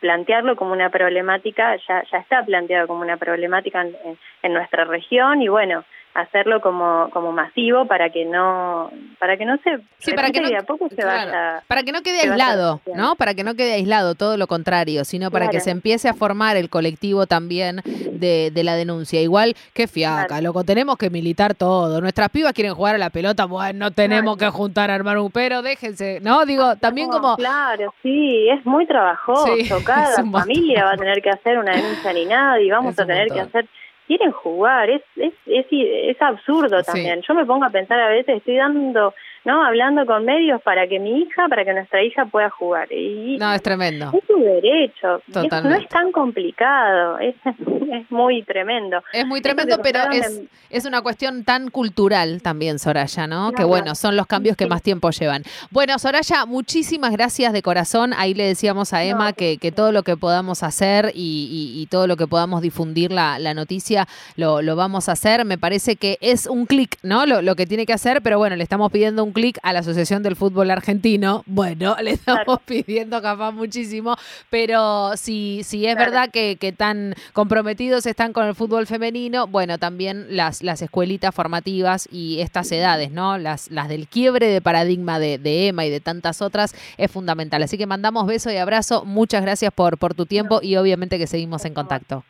plantearlo 0.00 0.56
como 0.56 0.72
una 0.72 0.90
problemática, 0.90 1.76
ya, 1.88 2.02
ya 2.10 2.18
está 2.18 2.44
planteado 2.44 2.86
como 2.88 3.02
una 3.02 3.16
problemática 3.16 3.82
en, 3.82 3.94
en- 4.42 4.52
nuestra 4.52 4.84
región 4.84 5.42
y 5.42 5.48
bueno, 5.48 5.84
hacerlo 6.14 6.60
como, 6.60 7.08
como 7.10 7.30
masivo 7.32 7.86
para 7.86 8.10
que 8.10 8.24
no, 8.24 8.90
para 9.18 9.36
que 9.36 9.44
no 9.44 9.56
se, 9.58 9.78
Sí, 9.98 10.12
para 10.12 10.30
que 10.30 10.40
no- 10.40 10.48
a 10.58 10.62
poco 10.62 10.88
se 10.88 10.96
claro, 10.96 11.30
vaya 11.30 11.62
para 11.68 11.82
que 11.84 11.92
no 11.92 12.02
quede 12.02 12.20
aislado. 12.22 12.80
¿no? 12.96 13.14
Para 13.16 13.34
que 13.34 13.44
no 13.44 13.54
quede 13.54 13.74
aislado, 13.74 14.14
todo 14.16 14.36
lo 14.36 14.46
contrario, 14.46 15.04
sino 15.04 15.30
para 15.30 15.48
que 15.48 15.60
se 15.60 15.70
empiece 15.70 16.08
a 16.08 16.14
formar 16.14 16.56
el 16.56 16.68
colectivo 16.68 17.26
también 17.26 17.80
de, 17.84 18.50
de 18.52 18.64
la 18.64 18.74
denuncia. 18.74 19.20
Igual 19.20 19.54
que 19.72 19.86
fiaca, 19.86 20.26
Claro. 20.26 20.42
loco, 20.44 20.64
tenemos 20.64 20.96
que 20.96 21.10
militar 21.10 21.54
todo. 21.54 22.00
Nuestras 22.00 22.28
pibas 22.30 22.52
quieren 22.52 22.74
jugar 22.74 22.94
a 22.96 22.98
la 22.98 23.10
pelota, 23.10 23.44
bueno, 23.46 23.78
no 23.78 23.90
tenemos 23.92 24.36
que 24.36 24.48
juntar 24.50 24.90
a 24.90 24.94
armar 24.96 25.18
un 25.18 25.30
pero, 25.30 25.62
déjense, 25.62 26.18
¿no? 26.22 26.44
Digo, 26.44 26.76
también 26.76 27.08
No, 27.08 27.20
como... 27.20 27.36
Claro, 27.36 27.94
sí, 28.02 28.48
es 28.48 28.64
muy 28.66 28.86
trabajoso. 28.86 29.46
Sí, 29.56 29.68
Cada 29.86 30.24
familia 30.24 30.84
va 30.84 30.92
a 30.92 30.96
tener 30.96 31.22
que 31.22 31.30
hacer 31.30 31.56
una 31.58 31.72
denuncia 31.76 32.12
ni 32.12 32.24
nada 32.26 32.60
y 32.60 32.68
vamos 32.70 32.98
a 32.98 33.06
tener 33.06 33.28
que 33.28 33.40
hacer 33.40 33.66
quieren 34.10 34.32
jugar, 34.32 34.90
es, 34.90 35.02
es, 35.14 35.32
es, 35.46 35.66
es 35.70 36.20
absurdo 36.20 36.82
también. 36.82 37.22
Yo 37.22 37.32
me 37.32 37.44
pongo 37.44 37.64
a 37.64 37.70
pensar 37.70 38.00
a 38.00 38.08
veces, 38.08 38.38
estoy 38.38 38.56
dando 38.56 39.14
¿no? 39.44 39.64
Hablando 39.64 40.06
con 40.06 40.24
medios 40.24 40.60
para 40.62 40.86
que 40.86 40.98
mi 40.98 41.22
hija, 41.22 41.48
para 41.48 41.64
que 41.64 41.72
nuestra 41.72 42.02
hija 42.02 42.26
pueda 42.26 42.50
jugar. 42.50 42.92
Y 42.92 43.36
no, 43.38 43.52
es 43.52 43.62
tremendo. 43.62 44.10
Es 44.12 44.24
su 44.26 44.38
derecho. 44.38 45.22
no 45.28 45.74
es 45.74 45.88
tan 45.88 46.12
complicado, 46.12 47.18
es, 47.20 47.34
es, 47.44 48.10
muy 48.10 48.42
tremendo. 48.42 49.02
Es 49.12 49.26
muy 49.26 49.40
tremendo, 49.40 49.78
pero 49.82 50.00
es, 50.10 50.42
es 50.68 50.84
una 50.84 51.02
cuestión 51.02 51.44
tan 51.44 51.68
cultural 51.68 52.42
también, 52.42 52.78
Soraya, 52.78 53.26
¿no? 53.26 53.52
Que 53.52 53.64
bueno, 53.64 53.94
son 53.94 54.16
los 54.16 54.26
cambios 54.26 54.56
que 54.56 54.66
más 54.66 54.82
tiempo 54.82 55.10
llevan. 55.10 55.42
Bueno, 55.70 55.98
Soraya, 55.98 56.46
muchísimas 56.46 57.12
gracias 57.12 57.52
de 57.52 57.62
corazón. 57.62 58.12
Ahí 58.16 58.34
le 58.34 58.44
decíamos 58.44 58.92
a 58.92 59.04
Emma 59.04 59.32
que, 59.32 59.58
que, 59.58 59.72
todo 59.72 59.92
lo 59.92 60.02
que 60.02 60.16
podamos 60.16 60.62
hacer 60.62 61.12
y, 61.14 61.74
y, 61.76 61.86
todo 61.86 62.06
lo 62.06 62.16
que 62.16 62.26
podamos 62.26 62.62
difundir 62.62 63.10
la, 63.10 63.38
la 63.38 63.54
noticia 63.54 64.06
lo, 64.36 64.62
lo, 64.62 64.76
vamos 64.76 65.08
a 65.08 65.12
hacer. 65.12 65.44
Me 65.44 65.58
parece 65.58 65.96
que 65.96 66.18
es 66.20 66.46
un 66.46 66.66
clic, 66.66 66.96
¿no? 67.02 67.26
Lo, 67.26 67.42
lo 67.42 67.56
que 67.56 67.66
tiene 67.66 67.86
que 67.86 67.92
hacer, 67.92 68.22
pero 68.22 68.38
bueno, 68.38 68.56
le 68.56 68.62
estamos 68.62 68.90
pidiendo 68.92 69.24
un 69.24 69.29
clic 69.32 69.58
a 69.62 69.72
la 69.72 69.80
Asociación 69.80 70.22
del 70.22 70.36
Fútbol 70.36 70.70
Argentino. 70.70 71.42
Bueno, 71.46 71.96
le 72.02 72.12
estamos 72.12 72.60
pidiendo 72.64 73.20
capaz 73.22 73.52
muchísimo, 73.52 74.16
pero 74.48 75.16
si, 75.16 75.62
si 75.64 75.86
es 75.86 75.96
verdad 75.96 76.30
que, 76.30 76.56
que, 76.56 76.72
tan 76.72 77.14
comprometidos 77.32 78.06
están 78.06 78.32
con 78.32 78.46
el 78.46 78.54
fútbol 78.54 78.86
femenino, 78.86 79.46
bueno, 79.46 79.78
también 79.78 80.26
las, 80.36 80.62
las 80.62 80.82
escuelitas 80.82 81.34
formativas 81.34 82.08
y 82.10 82.40
estas 82.40 82.70
edades, 82.72 83.10
¿no? 83.10 83.38
Las, 83.38 83.70
las 83.70 83.88
del 83.88 84.08
quiebre 84.08 84.48
de 84.48 84.60
paradigma 84.60 85.18
de, 85.18 85.38
de 85.38 85.68
Emma 85.68 85.84
y 85.84 85.90
de 85.90 86.00
tantas 86.00 86.42
otras 86.42 86.74
es 86.96 87.10
fundamental. 87.10 87.62
Así 87.62 87.78
que 87.78 87.86
mandamos 87.86 88.26
beso 88.26 88.50
y 88.50 88.56
abrazo. 88.56 89.04
Muchas 89.04 89.42
gracias 89.42 89.72
por, 89.72 89.98
por 89.98 90.14
tu 90.14 90.26
tiempo 90.26 90.60
y 90.62 90.76
obviamente 90.76 91.18
que 91.18 91.26
seguimos 91.26 91.64
en 91.64 91.74
contacto. 91.74 92.24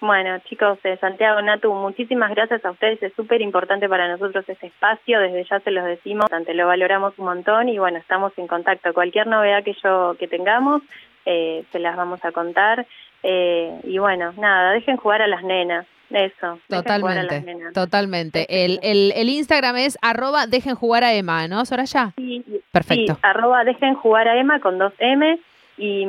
Bueno, 0.00 0.38
chicos 0.40 0.82
de 0.82 0.96
Santiago 0.98 1.40
Natu, 1.40 1.72
muchísimas 1.72 2.30
gracias 2.30 2.64
a 2.64 2.70
ustedes. 2.70 3.02
Es 3.02 3.12
súper 3.14 3.40
importante 3.40 3.88
para 3.88 4.08
nosotros 4.08 4.44
este 4.48 4.66
espacio. 4.66 5.20
Desde 5.20 5.44
ya 5.44 5.60
se 5.60 5.70
los 5.70 5.84
decimos, 5.84 6.26
ante 6.32 6.54
lo 6.54 6.66
valoramos 6.66 7.18
un 7.18 7.26
montón 7.26 7.68
y 7.68 7.78
bueno, 7.78 7.98
estamos 7.98 8.32
en 8.36 8.46
contacto. 8.46 8.92
Cualquier 8.92 9.26
novedad 9.26 9.64
que 9.64 9.74
yo 9.82 10.16
que 10.18 10.28
tengamos, 10.28 10.82
eh, 11.24 11.64
se 11.72 11.78
las 11.78 11.96
vamos 11.96 12.24
a 12.24 12.32
contar. 12.32 12.86
Eh, 13.22 13.80
y 13.84 13.98
bueno, 13.98 14.32
nada, 14.36 14.72
dejen 14.72 14.96
jugar 14.96 15.22
a 15.22 15.26
las 15.26 15.42
nenas. 15.42 15.86
Eso. 16.10 16.60
Totalmente. 16.68 17.44
Totalmente. 17.72 18.64
El, 18.64 18.78
el, 18.82 19.12
el, 19.16 19.28
Instagram 19.30 19.76
es 19.76 19.98
arroba 20.02 20.46
dejen 20.46 20.74
jugar 20.74 21.02
a 21.02 21.14
Emma, 21.14 21.48
¿no, 21.48 21.64
Soraya? 21.64 22.12
Sí. 22.16 22.44
Perfecto. 22.70 23.14
Sí, 23.14 23.20
arroba 23.22 23.64
dejen 23.64 23.94
jugar 23.94 24.28
a 24.28 24.38
Emma 24.38 24.60
con 24.60 24.78
dos 24.78 24.92
M 24.98 25.40
y, 25.76 26.06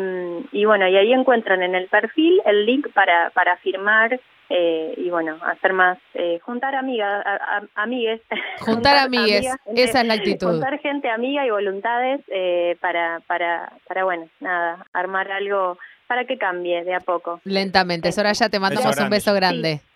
y, 0.52 0.66
bueno, 0.66 0.88
y 0.88 0.96
ahí 0.96 1.14
encuentran 1.14 1.64
en 1.64 1.76
el 1.76 1.88
perfil 1.88 2.42
el 2.46 2.66
link 2.66 2.88
para, 2.94 3.30
para 3.32 3.58
firmar 3.58 4.20
eh, 4.50 4.94
y 4.98 5.10
bueno, 5.10 5.38
hacer 5.42 5.74
más, 5.74 5.98
eh, 6.14 6.40
juntar 6.44 6.76
amigas, 6.76 7.26
amigues. 7.74 8.22
Juntar, 8.60 8.98
amigues, 8.98 9.48
esa 9.76 10.02
es 10.02 10.08
la 10.08 10.14
actitud. 10.14 10.52
Juntar 10.52 10.80
gente 10.80 11.10
amiga 11.10 11.46
y 11.46 11.50
voluntades 11.50 12.22
eh, 12.28 12.78
para, 12.80 13.22
para, 13.28 13.74
para, 13.88 14.04
bueno, 14.04 14.30
nada, 14.40 14.86
armar 14.94 15.32
algo 15.32 15.80
para 16.08 16.26
que 16.26 16.38
cambie 16.38 16.84
de 16.84 16.94
a 16.94 17.00
poco. 17.00 17.42
Lentamente. 17.44 18.12
Soraya, 18.12 18.50
te 18.50 18.60
mandamos 18.60 19.00
un 19.00 19.10
beso 19.10 19.34
grande. 19.34 19.78
Sí, 19.78 19.95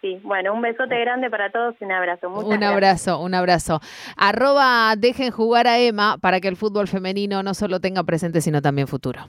sí. 0.00 0.20
Bueno, 0.22 0.54
un 0.54 0.62
besote 0.62 0.98
grande 0.98 1.30
para 1.30 1.50
todos 1.50 1.74
y 1.80 1.84
un 1.84 1.92
abrazo. 1.92 2.28
un 2.28 2.62
abrazo, 2.62 3.20
un 3.20 3.34
abrazo. 3.34 3.80
Arroba 4.16 4.94
dejen 4.96 5.30
jugar 5.30 5.66
a 5.66 5.78
Emma 5.78 6.16
para 6.18 6.40
que 6.40 6.48
el 6.48 6.56
fútbol 6.56 6.88
femenino 6.88 7.42
no 7.42 7.54
solo 7.54 7.80
tenga 7.80 8.02
presente, 8.04 8.40
sino 8.40 8.62
también 8.62 8.88
futuro. 8.88 9.20